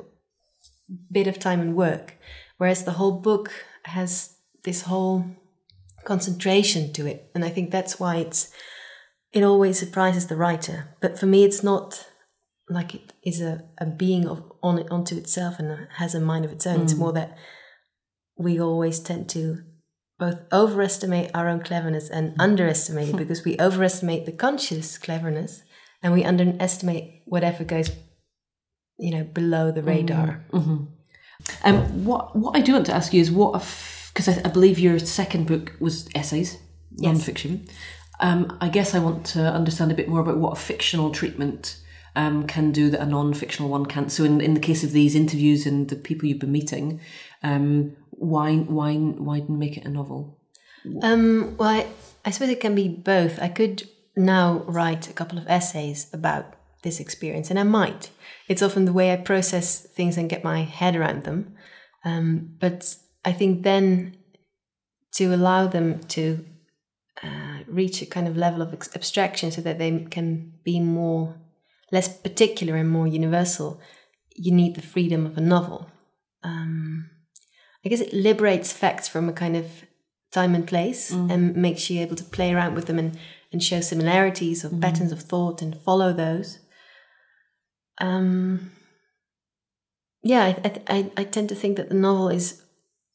bit 1.11 1.27
of 1.27 1.39
time 1.39 1.61
and 1.61 1.75
work. 1.75 2.15
Whereas 2.59 2.85
the 2.85 2.93
whole 2.93 3.21
book 3.21 3.51
has 3.85 4.37
this 4.65 4.83
whole 4.83 5.27
concentration 6.05 6.93
to 6.95 7.07
it, 7.07 7.31
and 7.35 7.45
I 7.45 7.51
think 7.51 7.71
that's 7.71 8.01
why 8.01 8.17
it's 8.17 8.51
it 9.37 9.43
always 9.43 9.79
surprises 9.79 10.29
the 10.29 10.37
writer. 10.37 10.89
But 11.03 11.19
for 11.19 11.27
me, 11.27 11.45
it's 11.45 11.63
not 11.63 12.09
like 12.71 12.95
it 12.95 13.13
is 13.23 13.43
a, 13.43 13.65
a 13.79 13.85
being 13.85 14.27
of 14.27 14.43
on 14.63 14.89
onto 14.89 15.15
itself 15.15 15.59
and 15.59 15.89
has 15.97 16.15
a 16.15 16.21
mind 16.21 16.47
of 16.47 16.53
its 16.53 16.67
own. 16.67 16.79
Mm. 16.79 16.83
It's 16.85 16.95
more 16.95 17.13
that 17.13 17.37
we 18.39 18.59
always 18.59 18.99
tend 18.99 19.29
to 19.31 19.59
both 20.19 20.41
overestimate 20.51 21.31
our 21.35 21.49
own 21.51 21.61
cleverness 21.61 22.09
and 22.09 22.35
underestimate 22.41 23.11
it 23.11 23.17
because 23.19 23.45
we 23.45 23.59
overestimate 23.61 24.25
the 24.25 24.33
conscious 24.33 24.97
cleverness 24.97 25.63
and 26.03 26.15
we 26.15 26.25
underestimate 26.25 27.23
whatever 27.27 27.63
goes 27.63 27.91
you 28.99 29.11
know 29.11 29.25
below 29.25 29.71
the 29.71 29.83
radar 29.83 30.43
mm-hmm. 30.51 30.85
um, 31.65 32.05
what 32.07 32.35
what 32.35 32.57
i 32.57 32.63
do 32.63 32.73
want 32.73 32.87
to 32.87 32.95
ask 32.95 33.13
you 33.13 33.21
is 33.21 33.31
what 33.31 33.53
because 34.09 34.27
I, 34.27 34.41
I, 34.43 34.49
believe 34.49 34.79
your 34.79 34.99
second 34.99 35.47
book 35.47 35.75
was 35.81 36.09
essays 36.15 36.57
yes. 36.93 37.13
Um, 38.21 38.57
i 38.61 38.69
guess 38.69 38.95
i 38.95 38.99
want 38.99 39.25
to 39.25 39.41
understand 39.41 39.91
a 39.91 39.95
bit 39.95 40.09
more 40.09 40.21
about 40.21 40.39
what 40.39 40.53
a 40.53 40.61
fictional 40.61 41.11
treatment 41.11 41.81
um, 42.15 42.47
can 42.47 42.73
do 42.73 42.89
that 42.89 43.01
a 43.01 43.07
non-fictional 43.07 43.71
one 43.71 43.85
can't 43.85 44.11
so 44.11 44.25
in, 44.25 44.41
in 44.41 44.55
the 44.55 44.61
case 44.61 44.83
of 44.83 44.93
these 44.93 45.15
interviews 45.15 45.67
and 45.67 45.91
the 45.91 45.97
people 45.97 46.27
you've 46.27 46.39
been 46.39 46.53
meeting 46.53 47.01
um, 47.43 47.95
why 48.19 48.57
why 48.57 48.95
why 48.95 49.41
make 49.49 49.77
it 49.77 49.85
a 49.85 49.91
novel? 49.91 50.39
Um, 51.03 51.57
well, 51.57 51.69
I, 51.69 51.87
I 52.25 52.31
suppose 52.31 52.51
it 52.51 52.61
can 52.61 52.75
be 52.75 52.89
both. 52.89 53.41
I 53.41 53.49
could 53.49 53.89
now 54.17 54.65
write 54.67 55.11
a 55.11 55.13
couple 55.13 55.39
of 55.39 55.47
essays 55.49 56.09
about 56.13 56.55
this 56.83 57.01
experience, 57.01 57.51
and 57.51 57.59
I 57.59 57.65
might. 57.65 58.11
It's 58.49 58.63
often 58.63 58.85
the 58.85 58.93
way 58.93 59.13
I 59.13 59.17
process 59.17 59.81
things 59.81 60.17
and 60.17 60.31
get 60.31 60.45
my 60.45 60.63
head 60.63 60.97
around 60.97 61.25
them. 61.25 61.57
Um, 62.05 62.57
but 62.61 62.97
I 63.25 63.33
think 63.33 63.65
then 63.65 64.17
to 65.15 65.35
allow 65.35 65.67
them 65.67 66.01
to 66.05 66.45
uh, 67.23 67.46
reach 67.77 68.03
a 68.03 68.07
kind 68.07 68.27
of 68.27 68.37
level 68.37 68.63
of 68.63 68.73
abstraction 68.73 69.51
so 69.51 69.61
that 69.61 69.79
they 69.79 70.07
can 70.11 70.55
be 70.65 70.81
more 70.81 71.37
less 71.93 72.09
particular 72.09 72.77
and 72.77 72.91
more 72.91 73.07
universal, 73.07 73.81
you 74.35 74.53
need 74.53 74.75
the 74.75 74.83
freedom 74.83 75.27
of 75.27 75.37
a 75.39 75.41
novel. 75.41 75.91
Um, 76.43 77.11
I 77.85 77.89
guess 77.89 78.01
it 78.01 78.13
liberates 78.13 78.73
facts 78.73 79.09
from 79.09 79.29
a 79.29 79.33
kind 79.33 79.57
of 79.57 79.67
time 80.33 80.55
and 80.55 80.67
place 80.67 81.13
mm. 81.13 81.31
and 81.31 81.57
makes 81.57 81.89
you 81.89 82.01
able 82.01 82.17
to 82.17 82.25
play 82.25 82.53
around 82.53 82.75
with 82.75 82.87
them 82.87 82.99
and, 82.99 83.19
and 83.53 83.63
show 83.63 83.81
similarities 83.81 84.65
of 84.65 84.73
mm. 84.73 84.81
patterns 84.81 85.13
of 85.13 85.23
thought 85.23 85.63
and 85.63 85.81
follow 85.81 86.13
those. 86.13 86.59
Um, 87.99 88.73
yeah, 90.23 90.55
I, 90.65 90.81
I, 90.89 91.11
I 91.17 91.25
tend 91.25 91.49
to 91.51 91.55
think 91.55 91.77
that 91.77 91.89
the 91.89 91.95
novel 91.95 92.29
is 92.29 92.63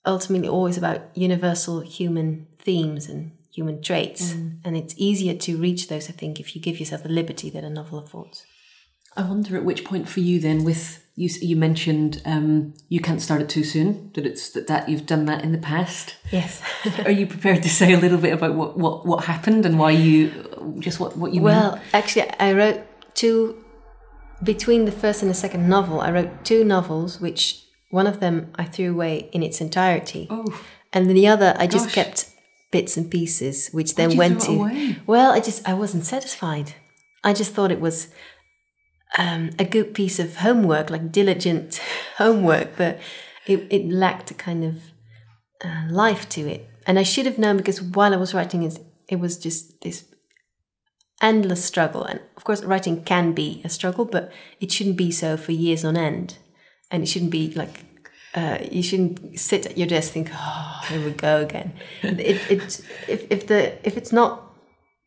ultimately 0.05 0.47
always 0.47 0.77
about 0.77 1.15
universal 1.15 1.81
human 1.81 2.47
themes 2.57 3.07
and 3.07 3.33
human 3.53 3.81
traits, 3.81 4.33
mm. 4.33 4.57
and 4.63 4.77
it's 4.77 4.93
easier 4.97 5.33
to 5.35 5.57
reach 5.57 5.87
those, 5.87 6.09
I 6.09 6.13
think, 6.13 6.39
if 6.39 6.55
you 6.55 6.61
give 6.61 6.79
yourself 6.79 7.03
the 7.03 7.09
liberty 7.09 7.49
that 7.49 7.63
a 7.63 7.69
novel 7.69 7.99
affords. 7.99 8.45
I 9.17 9.23
wonder 9.23 9.57
at 9.57 9.65
which 9.65 9.83
point 9.83 10.07
for 10.07 10.21
you 10.21 10.39
then 10.39 10.63
with 10.63 11.03
you 11.15 11.29
you 11.41 11.57
mentioned 11.57 12.21
um, 12.25 12.73
you 12.87 13.01
can't 13.01 13.21
start 13.21 13.41
it 13.41 13.49
too 13.49 13.63
soon. 13.63 14.11
That 14.13 14.25
it's 14.25 14.51
that, 14.51 14.67
that 14.67 14.87
you've 14.87 15.05
done 15.05 15.25
that 15.25 15.43
in 15.43 15.51
the 15.51 15.57
past. 15.57 16.15
Yes. 16.31 16.61
Are 17.05 17.11
you 17.11 17.27
prepared 17.27 17.61
to 17.63 17.69
say 17.69 17.91
a 17.91 17.97
little 17.97 18.17
bit 18.17 18.31
about 18.31 18.55
what 18.55 18.77
what, 18.77 19.05
what 19.05 19.25
happened 19.25 19.65
and 19.65 19.77
why 19.77 19.91
you 19.91 20.75
just 20.79 20.99
what 20.99 21.17
what 21.17 21.33
you 21.33 21.41
well 21.41 21.73
mean? 21.73 21.81
actually 21.93 22.29
I 22.39 22.53
wrote 22.53 22.81
two 23.13 23.61
between 24.41 24.85
the 24.85 24.91
first 24.91 25.21
and 25.21 25.29
the 25.29 25.35
second 25.35 25.67
novel. 25.67 25.99
I 25.99 26.11
wrote 26.11 26.45
two 26.45 26.63
novels, 26.63 27.19
which 27.19 27.65
one 27.89 28.07
of 28.07 28.21
them 28.21 28.53
I 28.55 28.63
threw 28.63 28.91
away 28.91 29.29
in 29.33 29.43
its 29.43 29.59
entirety. 29.59 30.27
Oh. 30.29 30.63
And 30.93 31.09
the 31.09 31.27
other 31.27 31.53
I 31.57 31.67
just 31.67 31.89
kept 31.91 32.30
bits 32.71 32.97
and 32.97 33.11
pieces, 33.11 33.69
which 33.69 33.95
then 33.95 34.17
went 34.17 34.41
to. 34.41 34.51
Away? 34.51 34.97
Well, 35.05 35.31
I 35.31 35.39
just 35.39 35.67
I 35.67 35.73
wasn't 35.73 36.05
satisfied. 36.05 36.73
I 37.23 37.33
just 37.33 37.53
thought 37.53 37.71
it 37.71 37.81
was 37.81 38.07
um, 39.17 39.51
a 39.59 39.65
good 39.65 39.93
piece 39.93 40.19
of 40.19 40.37
homework, 40.37 40.89
like 40.89 41.11
diligent 41.11 41.81
homework, 42.17 42.77
but 42.77 42.99
it, 43.45 43.67
it 43.69 43.89
lacked 43.89 44.31
a 44.31 44.33
kind 44.33 44.63
of 44.63 44.81
uh, 45.63 45.85
life 45.89 46.27
to 46.29 46.47
it. 46.47 46.67
And 46.87 46.97
I 46.97 47.03
should 47.03 47.25
have 47.25 47.37
known 47.37 47.57
because 47.57 47.81
while 47.81 48.13
I 48.13 48.17
was 48.17 48.33
writing 48.33 48.63
it, 48.63 48.79
it 49.07 49.19
was 49.19 49.37
just 49.37 49.81
this 49.81 50.05
endless 51.21 51.63
struggle. 51.63 52.03
And 52.03 52.21
of 52.37 52.43
course, 52.43 52.63
writing 52.63 53.03
can 53.03 53.33
be 53.33 53.61
a 53.63 53.69
struggle, 53.69 54.05
but 54.05 54.31
it 54.59 54.71
shouldn't 54.71 54.97
be 54.97 55.11
so 55.11 55.37
for 55.37 55.51
years 55.51 55.85
on 55.85 55.95
end. 55.95 56.37
And 56.89 57.03
it 57.03 57.05
shouldn't 57.07 57.31
be 57.31 57.53
like 57.53 57.85
uh, 58.33 58.59
you 58.71 58.81
shouldn't 58.81 59.39
sit 59.39 59.65
at 59.65 59.77
your 59.77 59.87
desk 59.87 60.13
think, 60.13 60.29
oh, 60.33 60.81
here 60.87 61.03
we 61.03 61.11
go 61.11 61.41
again. 61.41 61.73
it, 62.01 62.19
it, 62.51 62.81
if, 63.07 63.31
if 63.31 63.47
the 63.47 63.85
if 63.87 63.97
it's 63.97 64.11
not 64.11 64.51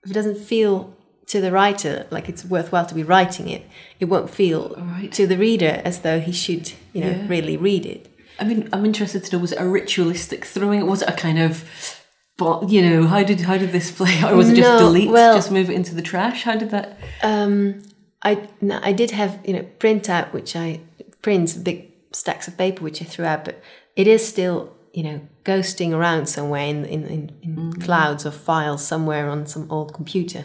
if 0.04 0.10
it 0.10 0.14
doesn't 0.14 0.38
feel 0.38 0.94
to 1.26 1.40
the 1.40 1.50
writer 1.50 2.06
like 2.10 2.28
it's 2.28 2.44
worthwhile 2.44 2.84
to 2.84 2.94
be 2.94 3.02
writing 3.02 3.48
it 3.48 3.66
it 3.98 4.06
won't 4.06 4.28
feel 4.30 4.74
right. 4.76 5.12
to 5.12 5.26
the 5.26 5.38
reader 5.38 5.80
as 5.84 6.00
though 6.00 6.20
he 6.20 6.32
should 6.32 6.72
you 6.92 7.00
know 7.00 7.10
yeah. 7.10 7.26
really 7.26 7.56
read 7.56 7.86
it 7.86 8.10
i 8.38 8.44
mean 8.44 8.68
i'm 8.72 8.84
interested 8.84 9.24
to 9.24 9.34
know 9.34 9.40
was 9.40 9.52
it 9.52 9.60
a 9.60 9.66
ritualistic 9.66 10.44
throwing 10.44 10.80
it 10.80 10.84
was 10.84 11.02
it 11.02 11.08
a 11.08 11.12
kind 11.12 11.38
of 11.38 11.64
but 12.36 12.68
you 12.68 12.82
know 12.82 13.06
how 13.06 13.22
did 13.22 13.40
how 13.40 13.56
did 13.56 13.72
this 13.72 13.90
play 13.90 14.22
or 14.22 14.36
was 14.36 14.50
it 14.50 14.56
just 14.56 14.68
no, 14.68 14.78
delete 14.78 15.10
well, 15.10 15.34
just 15.34 15.50
move 15.50 15.70
it 15.70 15.74
into 15.74 15.94
the 15.94 16.02
trash 16.02 16.42
how 16.42 16.56
did 16.56 16.70
that 16.70 16.98
um 17.22 17.82
i 18.22 18.46
no, 18.60 18.78
i 18.82 18.92
did 18.92 19.10
have 19.10 19.38
you 19.44 19.54
know 19.54 19.62
print 19.78 20.10
out 20.10 20.32
which 20.32 20.54
i 20.54 20.78
prints 21.22 21.54
big 21.54 21.90
stacks 22.14 22.48
of 22.48 22.56
paper 22.56 22.82
which 22.82 23.02
i 23.02 23.04
threw 23.04 23.24
out 23.24 23.44
but 23.44 23.60
it 23.96 24.06
is 24.06 24.26
still 24.26 24.74
you 24.92 25.02
know 25.02 25.20
ghosting 25.44 25.92
around 25.92 26.26
somewhere 26.26 26.66
in 26.66 26.84
in, 26.84 27.04
in, 27.04 27.36
in 27.42 27.56
mm-hmm. 27.56 27.80
clouds 27.80 28.24
of 28.24 28.34
files 28.34 28.86
somewhere 28.86 29.28
on 29.28 29.46
some 29.46 29.70
old 29.70 29.92
computer 29.92 30.44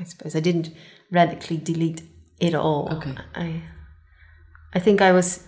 I 0.00 0.04
suppose 0.04 0.34
I 0.34 0.40
didn't 0.40 0.70
radically 1.10 1.58
delete 1.58 2.02
it 2.40 2.54
all. 2.54 2.88
Okay. 2.90 3.14
I 3.34 3.62
I 4.72 4.78
think 4.78 5.02
I 5.02 5.12
was. 5.12 5.46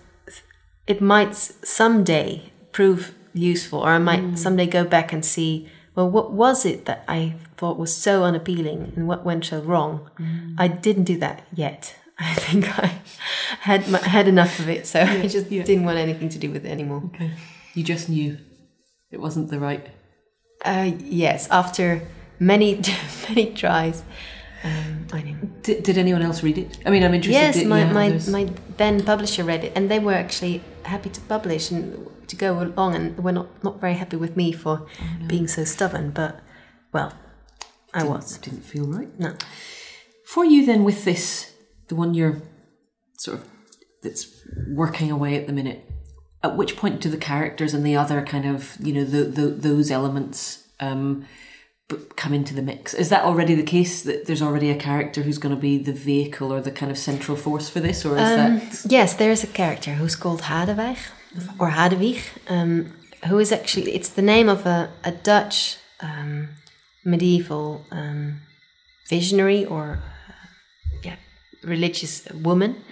It 0.86 1.00
might 1.00 1.34
someday 1.34 2.52
prove 2.72 3.14
useful, 3.32 3.80
or 3.80 3.88
I 3.88 3.98
might 3.98 4.20
mm. 4.20 4.38
someday 4.38 4.66
go 4.66 4.84
back 4.84 5.12
and 5.12 5.24
see. 5.24 5.68
Well, 5.94 6.10
what 6.10 6.32
was 6.32 6.64
it 6.64 6.86
that 6.86 7.04
I 7.06 7.34
thought 7.56 7.78
was 7.78 7.94
so 7.94 8.24
unappealing, 8.24 8.92
and 8.96 9.08
what 9.08 9.24
went 9.24 9.46
so 9.46 9.60
wrong? 9.60 10.10
Mm. 10.18 10.54
I 10.58 10.68
didn't 10.68 11.04
do 11.04 11.18
that 11.18 11.46
yet. 11.54 11.96
I 12.18 12.34
think 12.34 12.78
I 12.78 13.00
had 13.60 13.88
my, 13.88 13.98
had 13.98 14.28
enough 14.28 14.58
of 14.58 14.68
it, 14.68 14.86
so 14.86 15.00
yeah, 15.00 15.22
I 15.22 15.26
just 15.26 15.50
yeah. 15.50 15.62
didn't 15.62 15.84
want 15.84 15.98
anything 15.98 16.28
to 16.30 16.38
do 16.38 16.50
with 16.50 16.66
it 16.66 16.70
anymore. 16.70 17.02
Okay, 17.06 17.32
you 17.74 17.82
just 17.82 18.08
knew 18.08 18.38
it 19.10 19.20
wasn't 19.20 19.50
the 19.50 19.58
right. 19.58 19.86
Uh, 20.64 20.92
yes, 20.98 21.48
after 21.50 22.02
many 22.38 22.80
many 23.28 23.52
tries, 23.54 24.02
um, 24.64 25.06
I 25.12 25.22
know. 25.22 25.36
Did, 25.62 25.82
did 25.82 25.98
anyone 25.98 26.22
else 26.22 26.42
read 26.42 26.58
it? 26.58 26.78
I 26.86 26.90
mean, 26.90 27.02
I'm 27.02 27.14
interested. 27.14 27.56
Yes, 27.56 27.64
my, 27.64 27.84
my, 27.84 28.20
my 28.28 28.52
then 28.76 29.04
publisher 29.04 29.44
read 29.44 29.64
it, 29.64 29.72
and 29.74 29.90
they 29.90 29.98
were 29.98 30.14
actually 30.14 30.62
happy 30.84 31.10
to 31.10 31.20
publish 31.22 31.70
and 31.70 32.08
to 32.28 32.36
go 32.36 32.62
along, 32.62 32.94
and 32.94 33.22
were 33.22 33.32
not, 33.32 33.64
not 33.64 33.80
very 33.80 33.94
happy 33.94 34.16
with 34.16 34.36
me 34.36 34.52
for 34.52 34.82
oh, 34.82 35.16
no. 35.20 35.26
being 35.26 35.48
so 35.48 35.64
stubborn. 35.64 36.10
But 36.10 36.40
well, 36.92 37.14
I 37.92 38.00
didn't, 38.00 38.14
was. 38.14 38.38
Didn't 38.38 38.64
feel 38.64 38.86
right. 38.86 39.18
No. 39.18 39.34
For 40.24 40.44
you, 40.44 40.64
then, 40.64 40.84
with 40.84 41.04
this, 41.04 41.51
the 41.92 41.96
one 41.96 42.14
you're 42.14 42.40
sort 43.18 43.38
of 43.38 43.48
that's 44.02 44.26
working 44.68 45.10
away 45.10 45.36
at 45.36 45.46
the 45.46 45.52
minute. 45.52 45.84
At 46.42 46.56
which 46.56 46.74
point 46.74 47.02
do 47.02 47.10
the 47.10 47.18
characters 47.18 47.74
and 47.74 47.84
the 47.84 47.96
other 47.96 48.24
kind 48.24 48.46
of 48.46 48.76
you 48.80 48.94
know 48.94 49.04
the, 49.04 49.24
the 49.24 49.46
those 49.68 49.90
elements 49.90 50.66
um, 50.80 51.26
come 52.16 52.32
into 52.32 52.54
the 52.54 52.62
mix. 52.62 52.94
Is 52.94 53.10
that 53.10 53.24
already 53.24 53.54
the 53.54 53.62
case 53.76 54.02
that 54.04 54.26
there's 54.26 54.40
already 54.40 54.70
a 54.70 54.78
character 54.88 55.20
who's 55.22 55.36
going 55.36 55.54
to 55.54 55.60
be 55.60 55.76
the 55.76 55.92
vehicle 55.92 56.50
or 56.50 56.60
the 56.62 56.72
kind 56.72 56.90
of 56.90 56.96
central 56.96 57.36
force 57.36 57.68
for 57.68 57.80
this, 57.80 58.06
or 58.06 58.16
is 58.16 58.22
um, 58.22 58.58
that? 58.58 58.86
Yes, 58.88 59.14
there 59.14 59.30
is 59.30 59.44
a 59.44 59.52
character 59.60 59.92
who's 59.92 60.16
called 60.16 60.42
Hadewijch 60.42 61.02
or 61.60 61.68
Hadewijch, 61.70 62.22
um, 62.48 62.92
who 63.28 63.38
is 63.38 63.52
actually 63.52 63.94
it's 63.94 64.08
the 64.08 64.22
name 64.22 64.48
of 64.48 64.64
a, 64.64 64.90
a 65.04 65.12
Dutch 65.12 65.76
um, 66.00 66.48
medieval 67.04 67.84
um, 67.92 68.40
visionary 69.10 69.66
or 69.66 70.02
religious 71.62 72.26
woman, 72.32 72.82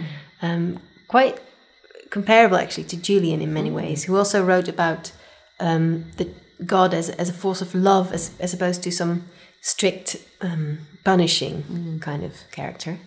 mm. 0.43 0.79
quite 1.09 1.41
comparable 2.11 2.57
actually 2.57 2.85
to 2.85 2.97
Julian 2.97 3.41
in 3.41 3.53
many 3.53 3.71
ways, 3.71 4.05
who 4.05 4.17
also 4.17 4.45
wrote 4.45 4.69
about 4.69 5.13
um, 5.59 6.11
the 6.17 6.29
God 6.65 6.95
as, 6.95 7.11
as 7.11 7.29
a 7.29 7.33
force 7.33 7.63
of 7.63 7.75
love 7.75 8.13
as, 8.13 8.33
as 8.39 8.53
opposed 8.53 8.83
to 8.83 8.91
some 8.91 9.25
strict 9.61 10.17
um, 10.41 10.79
punishing 11.05 11.63
mm. 11.63 12.03
kind 12.03 12.25
of 12.25 12.35
character. 12.51 12.99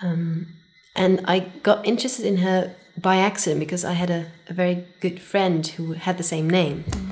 Um, 0.00 0.46
and 0.94 1.20
I 1.24 1.40
got 1.62 1.84
interested 1.86 2.24
in 2.24 2.38
her 2.38 2.74
by 2.96 3.16
accident 3.16 3.60
because 3.60 3.84
I 3.84 3.92
had 3.92 4.10
a, 4.10 4.26
a 4.48 4.52
very 4.52 4.84
good 5.00 5.20
friend 5.20 5.66
who 5.66 5.92
had 5.92 6.16
the 6.18 6.22
same 6.22 6.48
name. 6.48 6.84
Mm. 6.84 7.10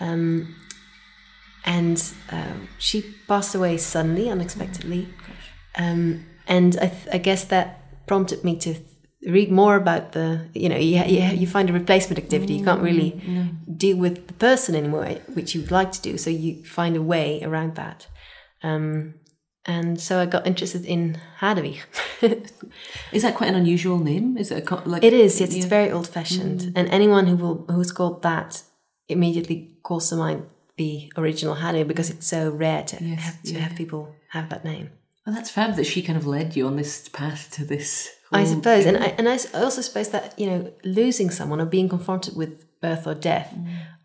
Um, 0.00 0.56
and 1.64 2.02
um, 2.30 2.68
she 2.78 3.02
passed 3.28 3.54
away 3.54 3.76
suddenly, 3.76 4.30
unexpectedly. 4.30 5.08
Um, 5.76 6.26
and 6.50 6.76
I, 6.76 6.88
th- 6.88 7.08
I 7.14 7.18
guess 7.18 7.44
that 7.44 8.06
prompted 8.06 8.42
me 8.44 8.56
to 8.56 8.74
th- 8.74 8.84
read 9.26 9.50
more 9.52 9.76
about 9.76 10.12
the, 10.12 10.48
you 10.52 10.68
know, 10.68 10.76
you, 10.76 11.02
you, 11.04 11.22
you 11.40 11.46
find 11.46 11.70
a 11.70 11.72
replacement 11.72 12.18
activity. 12.18 12.54
You 12.54 12.64
can't 12.64 12.80
mm, 12.80 12.84
really 12.84 13.12
mm, 13.12 13.78
deal 13.78 13.96
with 13.96 14.26
the 14.26 14.32
person 14.34 14.74
anymore, 14.74 15.04
eh, 15.04 15.18
which 15.34 15.54
you'd 15.54 15.70
like 15.70 15.92
to 15.92 16.02
do. 16.02 16.18
So 16.18 16.28
you 16.28 16.64
find 16.64 16.96
a 16.96 17.02
way 17.02 17.40
around 17.42 17.76
that. 17.76 18.08
Um, 18.62 19.14
and 19.64 20.00
so 20.00 20.18
I 20.20 20.26
got 20.26 20.46
interested 20.46 20.84
in 20.84 21.18
Hadewijch. 21.40 21.80
Is 23.12 23.22
that 23.22 23.36
quite 23.36 23.50
an 23.50 23.54
unusual 23.54 23.98
name? 23.98 24.36
Is 24.36 24.50
it 24.50 24.68
a, 24.70 24.74
like 24.88 25.04
It 25.04 25.12
is. 25.12 25.40
Yes, 25.40 25.54
it's 25.54 25.66
very 25.66 25.92
old 25.92 26.08
fashioned, 26.08 26.60
mm. 26.60 26.72
and 26.74 26.88
anyone 26.88 27.26
who 27.26 27.36
will 27.36 27.66
who's 27.68 27.92
called 27.92 28.22
that 28.22 28.62
immediately 29.08 29.76
calls 29.82 30.08
to 30.08 30.16
mind 30.16 30.46
the 30.76 31.12
original 31.16 31.56
Hadewijch 31.56 31.88
because 31.88 32.10
it's 32.10 32.26
so 32.26 32.50
rare 32.50 32.82
to 32.84 33.04
Yes, 33.04 33.20
have 33.20 33.42
to 33.42 33.52
yeah. 33.52 33.58
have 33.60 33.76
people 33.76 34.14
have 34.30 34.48
that 34.48 34.64
name. 34.64 34.90
Well, 35.30 35.38
that's 35.38 35.50
fab 35.50 35.76
that 35.76 35.86
she 35.86 36.02
kind 36.02 36.18
of 36.18 36.26
led 36.26 36.56
you 36.56 36.66
on 36.66 36.74
this 36.74 37.08
path 37.08 37.52
to 37.52 37.64
this. 37.64 38.08
I 38.32 38.44
suppose, 38.44 38.84
and 38.84 38.96
I 38.96 39.14
and 39.16 39.28
I 39.28 39.38
also 39.54 39.80
suppose 39.80 40.08
that 40.10 40.36
you 40.36 40.46
know 40.50 40.72
losing 40.82 41.30
someone 41.30 41.60
or 41.60 41.66
being 41.66 41.88
confronted 41.88 42.34
with 42.34 42.64
birth 42.80 43.06
or 43.06 43.14
death 43.14 43.54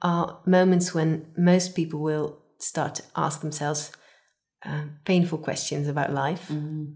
are 0.04 0.38
moments 0.46 0.94
when 0.94 1.26
most 1.36 1.74
people 1.76 2.00
will 2.00 2.38
start 2.60 2.94
to 2.96 3.04
ask 3.16 3.42
themselves 3.42 3.92
um, 4.66 4.98
painful 5.04 5.40
questions 5.40 5.88
about 5.88 6.14
life, 6.14 6.52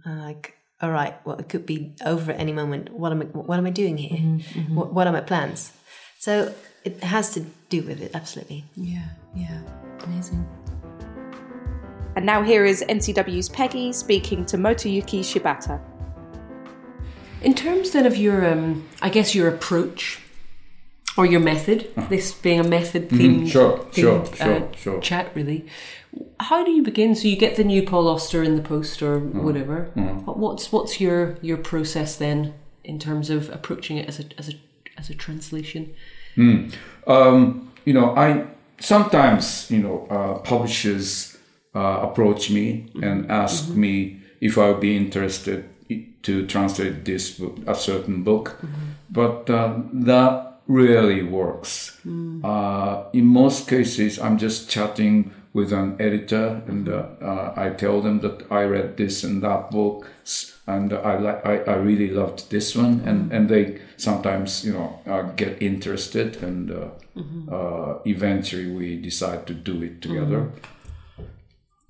Uh, 0.06 0.22
like, 0.28 0.54
all 0.80 0.92
right, 0.92 1.16
well, 1.26 1.38
it 1.40 1.50
could 1.50 1.66
be 1.66 1.96
over 2.06 2.32
at 2.32 2.40
any 2.40 2.52
moment. 2.54 2.90
What 2.92 3.12
am 3.12 3.22
I? 3.22 3.26
What 3.26 3.58
am 3.58 3.66
I 3.66 3.72
doing 3.72 3.98
here? 3.98 4.20
What, 4.76 4.94
what 4.94 5.08
are 5.08 5.14
my 5.14 5.22
plans? 5.22 5.72
So 6.20 6.54
it 6.84 7.04
has 7.04 7.34
to 7.34 7.40
do 7.70 7.82
with 7.82 8.00
it, 8.02 8.12
absolutely. 8.14 8.66
Yeah, 8.76 9.10
yeah, 9.36 9.62
amazing. 10.04 10.46
And 12.20 12.26
now 12.26 12.44
here 12.44 12.66
is 12.66 12.84
NCW's 12.90 13.48
Peggy 13.48 13.94
speaking 13.94 14.46
to 14.48 14.58
Motoyuki 14.58 15.22
Shibata. 15.22 15.80
In 17.42 17.54
terms 17.54 17.92
then 17.92 18.06
of 18.06 18.18
your, 18.18 18.46
um, 18.46 18.86
I 19.02 19.08
guess 19.08 19.34
your 19.34 19.48
approach 19.48 20.20
or 21.16 21.26
your 21.26 21.40
method, 21.40 21.90
this 22.10 22.34
being 22.34 22.60
a 22.60 22.64
method 22.66 23.08
themed, 23.08 23.36
Mm-hmm. 23.38 23.46
Sure, 23.46 23.88
sure, 23.94 24.20
themed, 24.20 24.36
sure, 24.36 24.54
uh, 24.66 24.76
sure. 24.76 25.00
chat, 25.00 25.32
really. 25.34 25.66
How 26.42 26.66
do 26.66 26.72
you 26.72 26.84
begin? 26.84 27.16
So 27.16 27.30
you 27.30 27.38
get 27.38 27.56
the 27.56 27.64
new 27.64 27.84
Paul 27.84 28.10
Auster 28.10 28.44
in 28.44 28.58
the 28.58 28.62
post 28.64 29.02
or 29.02 29.22
Mm-hmm. 29.22 29.42
whatever. 29.46 29.84
What- 30.26 30.38
What's 30.38 30.74
what's 30.74 31.00
your 31.00 31.38
your 31.42 31.56
process 31.56 32.18
then 32.18 32.54
in 32.84 33.00
terms 33.00 33.30
of 33.30 33.50
approaching 33.50 33.96
it 33.96 34.10
as 34.10 34.20
a 34.20 34.26
as 34.38 34.50
a 34.50 34.54
as 34.98 35.10
a 35.10 35.16
translation? 35.16 35.94
um, 37.08 37.72
you 37.86 37.94
know, 37.94 38.14
I 38.18 38.46
sometimes, 38.82 39.72
you 39.72 39.80
know, 39.80 40.06
uh, 40.10 40.40
publishers 40.40 41.38
uh, 41.76 42.00
approach 42.02 42.50
me 42.50 42.92
and 43.02 43.30
ask 43.32 43.70
me 43.70 44.20
if 44.42 44.58
I 44.58 44.70
would 44.72 44.80
be 44.80 44.96
interested 44.96 45.66
to 46.24 46.46
translate 46.48 47.06
this 47.06 47.32
book, 47.32 47.58
a 47.66 47.76
certain 47.76 48.24
book, 48.24 48.60
but 49.10 49.50
uh, 49.50 49.76
that 49.94 50.60
really 50.68 51.24
works. 51.24 51.98
Uh, 52.46 53.04
in 53.14 53.26
most 53.26 53.68
cases, 53.68 54.20
I'm 54.20 54.38
just 54.38 54.70
chatting 54.70 55.32
with 55.54 55.74
an 55.74 55.96
editor, 56.00 56.62
and 56.68 56.88
uh, 56.88 57.06
uh, 57.22 57.54
I 57.56 57.72
tell 57.72 58.02
them 58.02 58.20
that 58.20 58.46
I 58.52 58.64
read 58.64 58.98
this 58.98 59.24
and 59.24 59.42
that 59.42 59.72
book, 59.72 60.08
and 60.68 60.94
I 60.94 61.18
like 61.18 61.46
I, 61.46 61.58
I 61.60 61.76
really 61.76 62.12
loved 62.12 62.52
this 62.52 62.76
one, 62.76 63.02
and 63.06 63.32
and 63.34 63.50
they 63.50 63.82
sometimes 63.98 64.64
you 64.64 64.74
know 64.74 65.00
uh, 65.08 65.24
get 65.36 65.62
interested, 65.62 66.44
and 66.44 66.72
uh, 66.72 66.90
uh, 67.52 68.00
eventually 68.06 68.70
we 68.72 68.98
decide 69.02 69.48
to 69.48 69.54
do 69.54 69.82
it 69.82 70.02
together, 70.02 70.52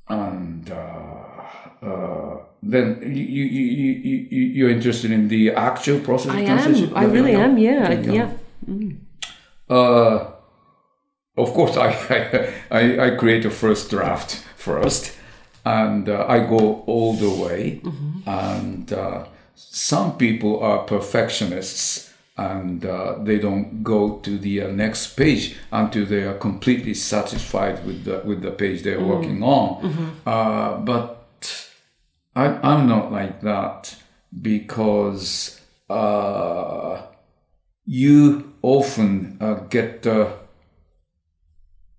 and. 0.10 0.70
Uh, 0.72 1.86
uh, 1.86 2.38
then 2.62 3.00
you, 3.02 3.24
you, 3.24 3.46
you, 3.46 3.94
you, 3.94 4.28
you- 4.30 4.48
you're 4.58 4.70
interested 4.70 5.12
in 5.12 5.30
the 5.30 5.52
actual 5.52 5.98
process 6.02 6.32
I 6.34 6.42
of 6.42 6.50
am. 6.50 6.98
I 6.98 7.06
really 7.06 7.34
am. 7.34 7.58
Yeah, 7.58 7.92
Yeah. 7.92 8.12
yeah. 8.68 8.90
Uh, 9.70 10.32
of 11.38 11.54
course, 11.54 11.78
I, 11.88 12.54
I 12.70 13.00
I 13.06 13.10
create 13.12 13.46
a 13.46 13.50
first 13.50 13.90
draft 13.90 14.44
first, 14.58 15.14
and 15.64 16.10
uh, 16.10 16.26
I 16.28 16.40
go 16.40 16.84
all 16.86 17.14
the 17.14 17.30
way. 17.30 17.82
And 18.26 18.92
uh, 18.92 19.26
some 19.56 20.18
people 20.18 20.60
are 20.60 20.80
perfectionists, 20.80 22.09
and 22.48 22.86
uh, 22.86 23.16
they 23.28 23.38
don't 23.40 23.84
go 23.84 24.20
to 24.26 24.38
the 24.46 24.62
uh, 24.62 24.68
next 24.84 25.16
page 25.16 25.56
until 25.72 26.06
they 26.06 26.24
are 26.24 26.38
completely 26.38 26.94
satisfied 26.94 27.86
with 27.86 28.00
the 28.06 28.22
with 28.30 28.42
the 28.42 28.52
page 28.52 28.78
they're 28.84 29.08
working 29.16 29.44
on. 29.44 29.66
Uh, 30.26 30.78
but 30.92 31.06
I, 32.36 32.46
I'm 32.70 32.88
not 32.88 33.12
like 33.12 33.42
that 33.42 33.96
because. 34.42 35.56
Uh, 35.90 37.02
you 37.92 38.54
often 38.62 39.36
uh, 39.42 39.56
get 39.70 40.06
a 40.06 40.32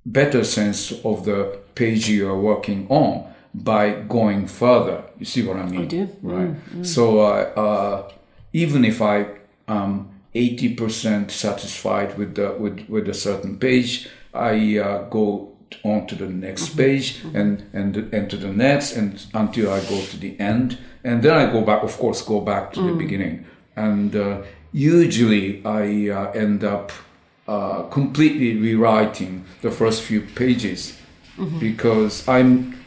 better 0.07 0.45
sense 0.45 0.93
of 1.05 1.25
the 1.25 1.59
page 1.75 2.09
you 2.09 2.29
are 2.29 2.39
working 2.39 2.87
on 2.89 3.27
by 3.53 3.95
going 4.09 4.47
further. 4.47 5.03
You 5.19 5.25
see 5.25 5.43
what 5.43 5.57
I 5.57 5.67
mean? 5.67 5.83
I 5.83 5.85
do. 5.87 6.09
Right. 6.23 6.55
So 6.87 7.21
uh, 7.21 7.53
uh, 7.57 8.13
even 8.53 8.85
if 8.85 9.03
I 9.03 9.27
am 9.67 10.20
eighty 10.35 10.75
percent 10.75 11.31
satisfied 11.31 12.17
with 12.19 12.35
the 12.35 12.57
with 12.59 12.89
with 12.89 13.09
a 13.09 13.15
certain 13.15 13.59
page, 13.59 14.09
I 14.35 14.79
uh, 14.79 15.09
go 15.09 15.53
on 15.85 16.07
to 16.07 16.17
the 16.17 16.27
next 16.27 16.77
page 16.77 17.21
and 17.35 17.65
and 17.73 17.97
and 18.13 18.29
to 18.31 18.37
the 18.37 18.53
next 18.53 18.97
and 18.97 19.25
until 19.35 19.73
I 19.73 19.81
go 19.81 20.01
to 20.01 20.17
the 20.17 20.39
end, 20.41 20.79
and 21.05 21.23
then 21.23 21.37
I 21.37 21.51
go 21.53 21.63
back. 21.63 21.83
Of 21.83 21.97
course, 21.99 22.23
go 22.23 22.41
back 22.41 22.73
to 22.73 22.81
the 22.83 22.93
beginning, 22.93 23.47
and 23.77 24.15
uh, 24.17 24.43
usually 24.73 25.65
I 25.65 26.11
uh, 26.11 26.31
end 26.33 26.65
up 26.65 26.93
uh, 27.49 27.83
completely 27.85 28.57
rewriting 28.57 29.45
the 29.63 29.71
first 29.71 30.03
few 30.03 30.21
pages 30.23 30.97
because 31.59 32.29
I'm 32.29 32.80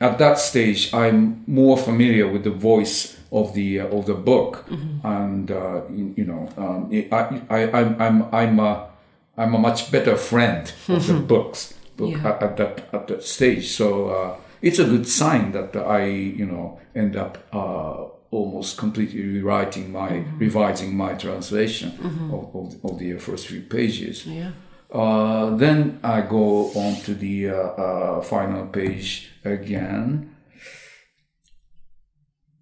at 0.00 0.18
that 0.18 0.38
stage 0.38 0.92
I'm 0.94 1.42
more 1.46 1.76
familiar 1.78 2.26
with 2.28 2.44
the 2.44 2.50
voice 2.50 3.16
of 3.32 3.54
the 3.54 3.80
uh, 3.80 3.86
of 3.88 4.06
the 4.06 4.14
book, 4.14 4.64
and 5.04 5.50
uh, 5.50 5.82
you, 5.90 6.14
you 6.16 6.24
know 6.24 6.48
um, 6.56 6.90
I, 7.12 7.42
I 7.50 7.80
I'm 7.80 8.00
I'm 8.00 8.22
I'm 8.34 8.58
a 8.60 8.88
I'm 9.36 9.54
a 9.54 9.58
much 9.58 9.90
better 9.90 10.16
friend 10.16 10.72
of 10.88 11.06
the 11.06 11.14
books 11.34 11.74
book 11.96 12.10
Yeah. 12.12 12.28
at, 12.28 12.42
at 12.42 12.56
that 12.56 12.88
at 12.94 13.06
that 13.08 13.22
stage. 13.24 13.68
So 13.68 14.08
uh, 14.10 14.36
it's 14.62 14.78
a 14.78 14.84
good 14.84 15.06
sign 15.08 15.52
that 15.52 15.76
I 15.76 16.06
you 16.06 16.46
know 16.46 16.78
end 16.94 17.16
up 17.16 17.38
uh, 17.52 18.04
almost 18.30 18.78
completely 18.78 19.22
rewriting 19.22 19.92
my 19.92 20.24
revising 20.38 20.96
my 20.96 21.14
translation 21.14 21.90
of, 22.32 22.54
of, 22.54 22.84
of 22.84 22.98
the 22.98 23.18
first 23.18 23.46
few 23.48 23.62
pages. 23.62 24.24
Yeah. 24.26 24.50
Uh, 24.96 25.54
then 25.56 26.00
I 26.02 26.22
go 26.22 26.72
on 26.72 26.96
to 27.02 27.14
the 27.14 27.50
uh, 27.50 27.54
uh, 27.54 28.22
final 28.22 28.66
page 28.68 29.30
again. 29.44 30.34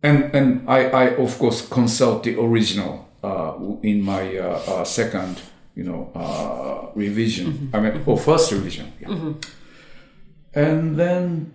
And, 0.03 0.35
and 0.35 0.69
I, 0.69 0.87
I, 0.91 1.05
of 1.15 1.39
course, 1.39 1.67
consult 1.69 2.25
the 2.25 2.37
original 2.41 3.09
uh, 3.23 3.55
in 3.83 4.03
my 4.03 4.37
uh, 4.37 4.83
second, 4.83 5.41
you 5.77 5.85
know, 5.85 6.11
uh, 6.17 6.91
revision. 6.97 7.71
I 7.73 7.79
mean, 7.79 8.03
or 8.05 8.19
first 8.19 8.51
revision. 8.51 8.93
Yeah. 9.01 9.35
And 10.55 10.97
then 10.97 11.53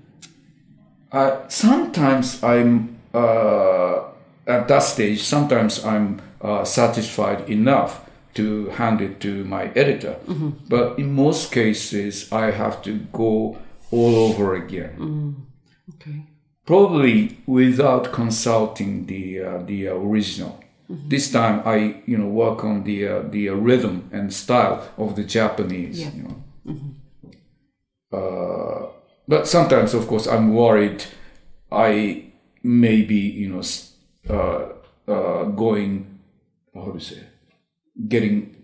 sometimes 1.50 2.42
I'm 2.42 3.00
uh, 3.14 4.00
at 4.48 4.68
that 4.70 4.84
stage. 4.84 5.24
Sometimes 5.24 5.84
I'm 5.84 6.22
uh, 6.42 6.64
satisfied 6.64 7.50
enough 7.50 8.09
to 8.34 8.70
hand 8.70 9.02
it 9.02 9.20
to 9.22 9.44
my 9.46 9.66
editor, 9.76 10.16
but 10.70 11.00
in 11.00 11.14
most 11.14 11.52
cases 11.52 12.32
I 12.32 12.52
have 12.52 12.82
to 12.84 13.00
go 13.12 13.58
all 13.92 14.16
over 14.16 14.56
again. 14.56 15.46
Okay. 15.96 16.26
Probably 16.66 17.38
without 17.48 18.12
consulting 18.14 19.08
the 19.08 19.42
uh, 19.42 19.58
the 19.66 19.88
original. 19.88 20.60
This 20.90 21.32
time 21.32 21.62
I 21.66 22.02
you 22.06 22.18
know 22.18 22.28
work 22.28 22.64
on 22.64 22.84
the 22.84 23.08
uh, 23.08 23.22
the 23.30 23.50
rhythm 23.50 24.10
and 24.12 24.34
style 24.34 24.88
of 24.98 25.16
the 25.16 25.24
Japanese. 25.24 26.00
Yeah. 26.00 26.12
You 26.16 26.24
know. 26.24 26.36
Uh, 28.12 28.90
but 29.28 29.48
sometimes, 29.48 29.94
of 29.94 30.08
course, 30.08 30.28
I'm 30.28 30.54
worried. 30.54 31.06
I 31.72 32.24
may 32.64 33.04
be, 33.04 33.16
you 33.16 33.50
know, 33.50 33.62
uh, 34.28 35.12
uh, 35.12 35.44
going, 35.44 36.20
how 36.74 36.86
do 36.86 36.94
you 36.94 37.00
say, 37.00 37.24
getting 38.08 38.56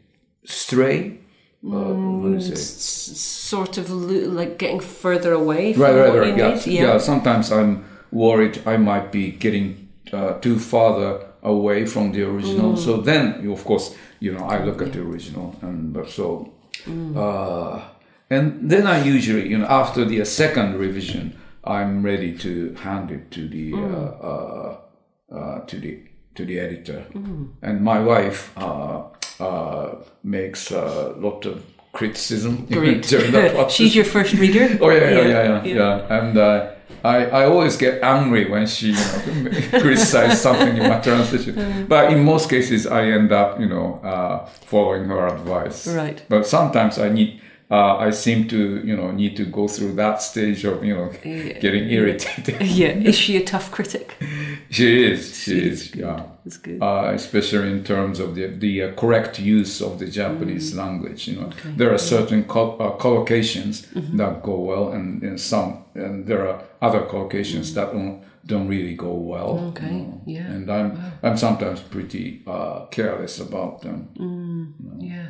stray. 0.43 1.19
Uh, 1.63 1.93
what 1.93 2.27
do 2.29 2.33
you 2.35 2.41
say? 2.41 2.53
S- 2.53 3.17
sort 3.49 3.77
of 3.77 3.89
like 3.89 4.57
getting 4.57 4.79
further 4.79 5.33
away 5.33 5.73
from 5.73 5.81
Right, 5.83 5.95
right, 5.95 6.09
what 6.13 6.19
right. 6.19 6.37
you 6.37 6.43
Yeah. 6.43 6.53
need. 6.55 6.67
yeah, 6.67 6.97
Sometimes 6.99 7.51
I'm 7.51 7.83
worried 8.11 8.61
I 8.65 8.77
might 8.77 9.11
be 9.11 9.31
getting 9.31 9.87
uh, 10.13 10.33
too 10.39 10.59
farther 10.59 11.19
away 11.43 11.85
from 11.85 12.11
the 12.11 12.23
original. 12.23 12.73
Mm. 12.73 12.77
So 12.77 12.97
then, 13.01 13.39
you- 13.43 13.51
of 13.53 13.63
course, 13.65 13.95
you 14.19 14.31
know, 14.33 14.45
I 14.45 14.63
look 14.63 14.81
at 14.81 14.93
the 14.93 15.01
original, 15.01 15.55
and 15.61 15.91
but 15.93 16.09
so 16.09 16.51
Mm. 16.85 17.15
uh, 17.17 17.81
and 18.29 18.69
then 18.69 18.85
I 18.87 19.03
usually, 19.03 19.49
you 19.49 19.57
know, 19.57 19.65
after 19.67 20.05
the 20.05 20.23
second 20.25 20.75
revision, 20.79 21.33
I'm 21.63 22.03
ready 22.05 22.31
to 22.37 22.75
hand 22.75 23.09
it 23.11 23.31
to 23.31 23.47
the 23.47 23.73
uh, 23.73 24.11
uh, 24.31 24.77
uh, 25.35 25.59
to 25.65 25.79
the 25.79 25.99
to 26.35 26.45
the 26.45 26.59
editor. 26.59 27.05
And 27.61 27.81
my 27.81 27.99
wife 27.99 28.51
uh, 29.39 29.43
uh, 29.45 30.03
makes 30.23 30.71
a 30.71 31.13
lot 31.17 31.45
of 31.45 31.63
criticism 31.93 32.65
during 32.69 33.01
the 33.01 33.51
process. 33.53 33.73
She's 33.73 33.95
your 33.95 34.05
first 34.05 34.33
reader. 34.33 34.77
Oh 34.81 34.89
yeah, 34.89 35.09
yeah, 35.09 35.27
yeah, 35.27 35.63
yeah, 35.63 35.75
yeah. 35.75 36.19
And 36.19 36.37
uh, 36.37 36.71
I, 37.03 37.25
I 37.25 37.45
always 37.45 37.77
get 37.77 38.01
angry 38.03 38.49
when 38.49 38.65
she 38.67 38.87
you 38.87 38.93
know, 38.93 39.51
criticizes 39.79 40.41
something 40.41 40.75
in 40.77 40.89
my 40.89 40.99
translation. 40.99 41.85
But 41.87 42.11
in 42.11 42.23
most 42.23 42.49
cases, 42.49 42.87
I 42.87 43.05
end 43.05 43.31
up, 43.31 43.59
you 43.59 43.67
know, 43.67 43.99
uh, 44.03 44.45
following 44.45 45.05
her 45.05 45.27
advice. 45.27 45.87
Right. 45.87 46.23
But 46.29 46.47
sometimes 46.47 46.97
I 46.97 47.09
need, 47.09 47.41
uh, 47.69 47.97
I 47.97 48.09
seem 48.09 48.47
to, 48.47 48.81
you 48.83 48.95
know, 48.95 49.11
need 49.11 49.35
to 49.37 49.45
go 49.45 49.67
through 49.67 49.93
that 49.93 50.21
stage 50.21 50.65
of, 50.65 50.83
you 50.83 50.95
know, 50.95 51.11
getting 51.23 51.89
irritated. 51.89 52.61
Yeah. 52.61 52.89
Is 52.89 53.15
she 53.15 53.37
a 53.37 53.43
tough 53.43 53.71
critic? 53.71 54.15
She 54.75 54.87
is, 55.11 55.19
she 55.43 55.57
is, 55.71 55.95
yeah. 55.95 56.19
That's 56.43 56.57
good. 56.65 56.79
Uh, 56.81 57.11
especially 57.15 57.71
in 57.71 57.83
terms 57.83 58.19
of 58.19 58.35
the, 58.35 58.45
the 58.47 58.73
uh, 58.83 58.93
correct 59.01 59.39
use 59.39 59.81
of 59.81 59.97
the 59.99 60.07
Japanese 60.07 60.75
language. 60.75 61.27
You 61.29 61.35
know, 61.39 61.49
there 61.79 61.91
are 61.93 61.97
certain 61.97 62.43
col- 62.43 62.77
uh, 62.79 62.91
collocations 63.03 63.75
that 64.17 64.43
go 64.43 64.55
well, 64.59 64.85
and, 64.95 65.23
and 65.23 65.39
some, 65.39 65.69
and 65.95 66.27
there 66.27 66.47
are 66.49 66.57
other 66.81 67.01
collocations 67.13 67.73
that 67.75 67.91
don't 67.93 68.23
don't 68.45 68.67
really 68.67 68.95
go 68.95 69.11
well. 69.33 69.51
Okay, 69.69 69.87
you 69.87 70.01
know. 70.03 70.21
yeah. 70.27 70.47
And 70.53 70.69
I'm 70.69 70.89
I'm 71.23 71.37
sometimes 71.37 71.79
pretty 71.81 72.43
uh, 72.45 72.85
careless 72.91 73.39
about 73.39 73.81
them. 73.81 73.97
Yeah. 74.99 75.29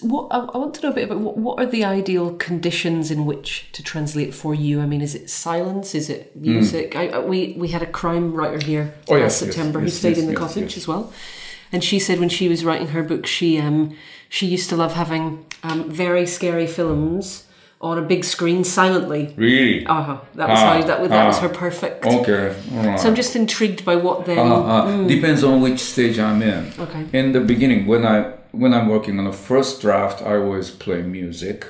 Hmm. 0.00 0.06
So 0.06 0.06
what 0.06 0.28
I, 0.30 0.38
I 0.38 0.58
want 0.58 0.74
to 0.74 0.82
know 0.82 0.90
a 0.90 0.94
bit 0.94 1.04
about 1.04 1.20
what, 1.20 1.36
what 1.36 1.58
are 1.58 1.66
the 1.66 1.84
ideal 1.84 2.34
conditions 2.36 3.10
in 3.10 3.26
which 3.26 3.68
to 3.72 3.82
translate 3.82 4.34
for 4.34 4.54
you? 4.54 4.80
I 4.80 4.86
mean, 4.86 5.00
is 5.00 5.14
it 5.14 5.30
silence? 5.30 5.94
Is 5.94 6.10
it 6.10 6.34
music? 6.36 6.96
I, 6.96 7.08
I, 7.08 7.18
we 7.20 7.54
we 7.56 7.68
had 7.68 7.82
a 7.82 7.86
crime 7.86 8.32
writer 8.34 8.64
here 8.64 8.94
Hmm. 9.06 9.14
Oh, 9.14 9.14
last 9.14 9.22
yes, 9.22 9.42
yes, 9.42 9.54
September 9.54 9.80
who 9.80 9.86
yes, 9.86 9.94
stayed 9.94 10.10
yes, 10.10 10.18
in 10.18 10.26
the 10.26 10.32
yes, 10.32 10.38
cottage 10.40 10.62
yes. 10.62 10.76
as 10.76 10.88
well, 10.88 11.12
and 11.72 11.82
she 11.82 11.98
said 11.98 12.20
when 12.20 12.28
she 12.28 12.48
was 12.48 12.64
writing 12.64 12.88
her 12.88 13.02
book, 13.02 13.26
she 13.26 13.58
um 13.58 13.96
she 14.28 14.46
used 14.46 14.68
to 14.70 14.76
love 14.76 14.92
having 14.94 15.44
um, 15.62 15.90
very 15.90 16.26
scary 16.26 16.66
films 16.66 17.46
on 17.80 17.98
a 17.98 18.02
big 18.02 18.24
screen 18.24 18.62
silently. 18.62 19.34
Really? 19.36 19.86
Uh 19.86 20.02
huh. 20.02 20.20
That 20.34 20.48
was 20.48 20.58
Ah, 20.60 20.74
how 20.74 20.82
that 20.86 21.00
was 21.00 21.10
that 21.10 21.26
was 21.26 21.38
ah. 21.38 21.40
her 21.42 21.48
perfect. 21.48 22.06
Okay. 22.06 22.54
right. 22.72 23.00
So 23.00 23.08
I'm 23.08 23.14
just 23.16 23.34
intrigued 23.34 23.84
by 23.84 23.96
what 23.96 24.26
then. 24.26 24.38
Uh, 24.38 24.54
uh, 24.54 25.06
Depends 25.08 25.42
on 25.42 25.60
which 25.60 25.80
stage 25.80 26.18
I'm 26.18 26.42
in. 26.42 26.72
Okay. 26.78 27.06
In 27.12 27.32
the 27.32 27.40
beginning, 27.40 27.86
when 27.86 28.06
I 28.06 28.39
when 28.52 28.72
I'm 28.74 28.88
working 28.88 29.18
on 29.18 29.24
the 29.24 29.32
first 29.32 29.80
draft, 29.80 30.22
I 30.22 30.36
always 30.36 30.70
play 30.70 31.02
music. 31.02 31.66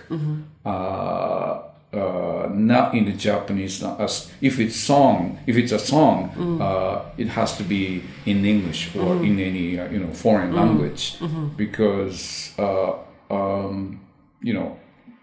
Uh, 0.64 1.62
uh, 1.92 2.48
not 2.52 2.94
in 2.94 3.04
the 3.06 3.12
Japanese. 3.12 3.82
As 3.82 4.30
if 4.40 4.60
it's 4.60 4.76
song, 4.76 5.38
if 5.46 5.56
it's 5.56 5.72
a 5.72 5.78
song, 5.78 6.30
uh, 6.60 7.02
it 7.18 7.28
has 7.28 7.56
to 7.56 7.64
be 7.64 8.02
in 8.26 8.44
English 8.44 8.94
or 8.94 9.16
in 9.24 9.40
any 9.40 9.78
uh, 9.78 9.88
you 9.90 9.98
know 9.98 10.12
foreign 10.12 10.52
language, 10.54 11.16
because 11.56 12.52
uh, 12.58 12.92
um, 13.30 14.00
you 14.40 14.54
know 14.54 14.78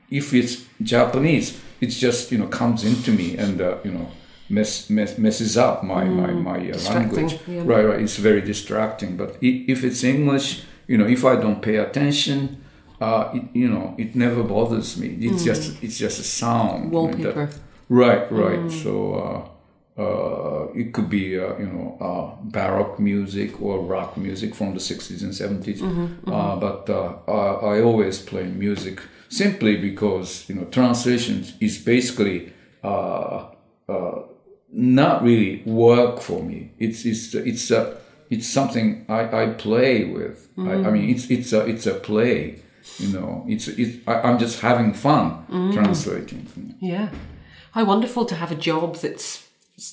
if 0.10 0.34
it's 0.34 0.66
Japanese, 0.84 1.60
it 1.80 1.88
just 1.88 2.32
you 2.32 2.38
know 2.38 2.48
comes 2.48 2.84
into 2.84 3.12
me 3.12 3.38
and 3.38 3.62
uh, 3.62 3.78
you 3.86 3.92
know 3.92 4.08
mess, 4.50 4.90
mess 4.90 5.18
messes 5.18 5.56
up 5.58 5.84
my 5.84 6.04
my 6.04 6.32
my 6.32 6.58
uh, 6.72 6.78
language. 6.94 7.40
yeah. 7.48 7.62
Right, 7.64 7.86
right. 7.86 8.02
It's 8.02 8.18
very 8.18 8.42
distracting. 8.42 9.16
But 9.16 9.38
if 9.42 9.84
it's 9.86 10.04
English, 10.04 10.64
you 10.88 10.98
know, 10.98 11.06
if 11.08 11.24
I 11.26 11.36
don't 11.36 11.62
pay 11.62 11.76
attention, 11.78 12.64
uh, 13.02 13.30
it, 13.34 13.44
you 13.54 13.70
know, 13.70 13.94
it 13.98 14.16
never 14.16 14.44
bothers 14.44 14.98
me. 14.98 15.10
It's 15.22 15.44
just 15.44 15.84
it's 15.84 15.98
just 15.98 16.20
a 16.20 16.24
sound. 16.24 16.92
know, 16.92 17.02
that- 17.24 17.36
Wallpaper. 17.36 17.50
Right, 17.90 18.32
right. 18.32 18.72
So 18.84 18.94
uh, 19.24 20.02
uh, 20.02 20.68
it 20.76 20.94
could 20.94 21.10
be 21.10 21.40
uh, 21.40 21.58
you 21.58 21.68
know 21.68 21.98
uh, 22.02 22.42
baroque 22.44 23.00
music 23.00 23.62
or 23.62 23.80
rock 23.80 24.18
music 24.18 24.56
from 24.56 24.74
the 24.74 24.80
sixties 24.80 25.24
and 25.24 25.34
70s 25.34 25.82
Uh, 26.28 26.56
but 26.60 26.90
uh, 26.90 27.14
I, 27.28 27.78
I 27.78 27.82
always 27.82 28.20
play 28.20 28.46
music 28.46 29.02
simply 29.30 29.78
because 29.78 30.30
you 30.50 30.56
know 30.56 30.66
translation 30.66 31.46
is 31.60 31.78
basically 31.84 32.54
uh, 32.84 33.46
uh, 33.90 34.22
not 34.72 35.24
really 35.24 35.64
work 35.66 36.20
for 36.22 36.44
me. 36.44 36.72
It's 36.80 37.06
it's 37.06 37.34
it's 37.34 37.72
a 37.72 37.82
it's 38.30 38.48
something 38.48 39.06
I, 39.10 39.44
I 39.44 39.48
play 39.54 40.06
with. 40.06 40.50
I, 40.58 40.74
I 40.88 40.90
mean 40.92 41.10
it's 41.10 41.30
it's 41.30 41.54
a 41.54 41.66
it's 41.66 41.86
a 41.86 41.94
play. 41.94 42.62
You 43.00 43.10
know, 43.10 43.44
it's 43.48 43.68
it's 43.68 43.98
I, 44.08 44.22
I'm 44.22 44.40
just 44.40 44.60
having 44.62 44.94
fun 44.94 45.72
translating. 45.74 46.48
Yeah. 46.80 47.10
How 47.72 47.86
wonderful 47.86 48.26
to 48.26 48.36
have 48.36 48.52
a 48.52 48.56
job 48.56 48.96
that's 48.96 49.48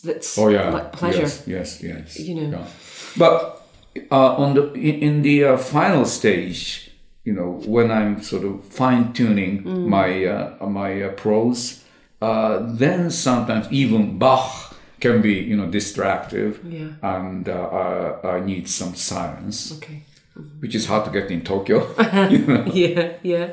that's 0.04 0.38
Oh 0.38 0.48
yeah, 0.48 0.70
like 0.70 0.92
pleasure. 0.92 1.22
Yes, 1.22 1.46
yes, 1.46 1.82
yes. 1.82 2.18
You 2.18 2.34
know. 2.34 2.58
Yeah. 2.58 2.66
But 3.18 3.62
uh, 4.10 4.36
on 4.36 4.54
the 4.54 4.72
in, 4.74 4.94
in 5.02 5.22
the 5.22 5.44
uh, 5.44 5.56
final 5.56 6.04
stage, 6.06 6.90
you 7.24 7.32
know, 7.34 7.60
when 7.66 7.90
I'm 7.90 8.22
sort 8.22 8.44
of 8.44 8.64
fine 8.64 9.12
tuning 9.12 9.64
Mm. 9.64 9.86
my 9.88 10.24
uh, 10.24 10.66
my 10.68 11.02
uh, 11.02 11.10
prose, 11.12 11.82
uh, 12.22 12.58
then 12.78 13.10
sometimes 13.10 13.66
even 13.70 14.18
Bach 14.18 14.63
can 15.04 15.22
be 15.22 15.34
you 15.50 15.56
know 15.56 15.70
distractive, 15.70 16.52
Yeah. 16.76 16.88
and 17.16 17.48
uh, 17.48 17.54
I, 18.24 18.36
I 18.36 18.40
need 18.50 18.68
some 18.68 18.94
silence, 18.94 19.72
Okay. 19.76 19.98
which 20.62 20.74
is 20.74 20.86
hard 20.86 21.04
to 21.04 21.10
get 21.20 21.30
in 21.30 21.40
Tokyo. 21.42 21.78
Yeah, 22.82 23.12
yeah. 23.22 23.46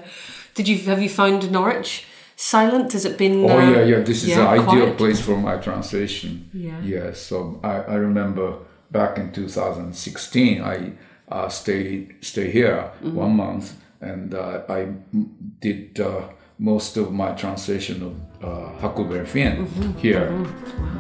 Did 0.56 0.68
you 0.68 0.78
have 0.90 1.02
you 1.04 1.10
found 1.10 1.52
Norwich 1.52 2.06
silent? 2.36 2.94
Has 2.94 3.06
it 3.06 3.18
been? 3.18 3.36
Oh 3.46 3.58
uh, 3.60 3.72
yeah, 3.72 3.84
yeah. 3.92 4.04
This 4.06 4.24
is 4.24 4.30
yeah, 4.30 4.42
the 4.44 4.48
ideal 4.62 4.96
place 4.96 5.20
for 5.26 5.38
my 5.38 5.56
translation. 5.68 6.32
Yeah. 6.54 6.82
Yeah. 6.94 7.14
So 7.14 7.60
I, 7.64 7.94
I 7.94 7.96
remember 8.08 8.48
back 8.92 9.18
in 9.18 9.32
2016, 9.32 10.62
I 10.62 10.92
uh, 11.36 11.50
stayed 11.50 12.16
stay 12.22 12.52
here 12.52 12.78
Mm-hmm. 13.04 13.16
one 13.24 13.36
month, 13.36 13.74
and 14.02 14.34
uh, 14.34 14.62
I 14.70 14.82
m- 15.14 15.30
did 15.62 16.00
uh, 16.00 16.22
most 16.60 16.98
of 16.98 17.12
my 17.12 17.32
translation 17.32 18.04
of 18.04 18.14
uh, 18.44 18.80
Huckleberry 18.82 19.26
Finn 19.26 19.66
Mm-hmm. 19.66 19.98
here. 20.00 20.28
Great. 20.28 20.91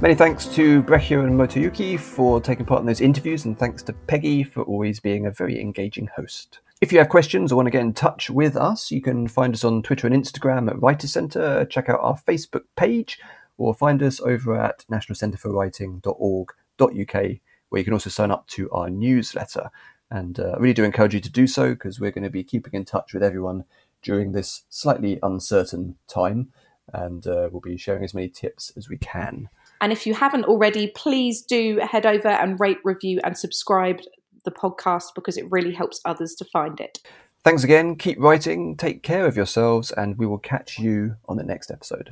Many 0.00 0.14
thanks 0.14 0.46
to 0.54 0.84
Bregje 0.84 1.24
and 1.24 1.36
Motoyuki 1.36 1.98
for 1.98 2.40
taking 2.40 2.64
part 2.64 2.78
in 2.78 2.86
those 2.86 3.00
interviews, 3.00 3.46
and 3.46 3.58
thanks 3.58 3.82
to 3.82 3.92
Peggy 3.92 4.44
for 4.44 4.62
always 4.62 5.00
being 5.00 5.26
a 5.26 5.32
very 5.32 5.60
engaging 5.60 6.08
host. 6.14 6.60
If 6.80 6.92
you 6.92 7.00
have 7.00 7.08
questions 7.08 7.50
or 7.50 7.56
want 7.56 7.66
to 7.66 7.72
get 7.72 7.80
in 7.80 7.94
touch 7.94 8.30
with 8.30 8.56
us, 8.56 8.92
you 8.92 9.02
can 9.02 9.26
find 9.26 9.54
us 9.54 9.64
on 9.64 9.82
Twitter 9.82 10.06
and 10.06 10.14
Instagram 10.14 10.70
at 10.70 10.80
Writer 10.80 11.08
Centre, 11.08 11.64
check 11.64 11.88
out 11.88 11.98
our 12.00 12.16
Facebook 12.16 12.62
page, 12.76 13.18
or 13.56 13.74
find 13.74 14.00
us 14.00 14.20
over 14.20 14.56
at 14.56 14.84
nationalcentreforwriting.org.uk, 14.88 17.22
where 17.68 17.80
you 17.80 17.84
can 17.84 17.92
also 17.92 18.10
sign 18.10 18.30
up 18.30 18.46
to 18.46 18.70
our 18.70 18.88
newsletter. 18.88 19.68
And 20.12 20.38
uh, 20.38 20.50
I 20.50 20.58
really 20.58 20.74
do 20.74 20.84
encourage 20.84 21.14
you 21.14 21.20
to 21.20 21.28
do 21.28 21.48
so 21.48 21.70
because 21.70 21.98
we're 21.98 22.12
going 22.12 22.22
to 22.22 22.30
be 22.30 22.44
keeping 22.44 22.74
in 22.74 22.84
touch 22.84 23.12
with 23.12 23.24
everyone 23.24 23.64
during 24.02 24.30
this 24.30 24.62
slightly 24.68 25.18
uncertain 25.24 25.96
time, 26.06 26.52
and 26.92 27.26
uh, 27.26 27.48
we'll 27.50 27.60
be 27.60 27.76
sharing 27.76 28.04
as 28.04 28.14
many 28.14 28.28
tips 28.28 28.72
as 28.76 28.88
we 28.88 28.96
can. 28.96 29.48
And 29.80 29.92
if 29.92 30.06
you 30.06 30.14
haven't 30.14 30.44
already, 30.44 30.88
please 30.88 31.42
do 31.42 31.78
head 31.82 32.06
over 32.06 32.28
and 32.28 32.58
rate, 32.58 32.78
review, 32.84 33.20
and 33.24 33.36
subscribe 33.36 34.00
the 34.44 34.50
podcast 34.50 35.14
because 35.14 35.36
it 35.36 35.50
really 35.50 35.72
helps 35.72 36.00
others 36.04 36.34
to 36.36 36.44
find 36.44 36.80
it. 36.80 36.98
Thanks 37.44 37.64
again. 37.64 37.96
Keep 37.96 38.18
writing, 38.18 38.76
take 38.76 39.02
care 39.02 39.26
of 39.26 39.36
yourselves, 39.36 39.92
and 39.92 40.18
we 40.18 40.26
will 40.26 40.38
catch 40.38 40.78
you 40.78 41.16
on 41.28 41.36
the 41.36 41.44
next 41.44 41.70
episode. 41.70 42.10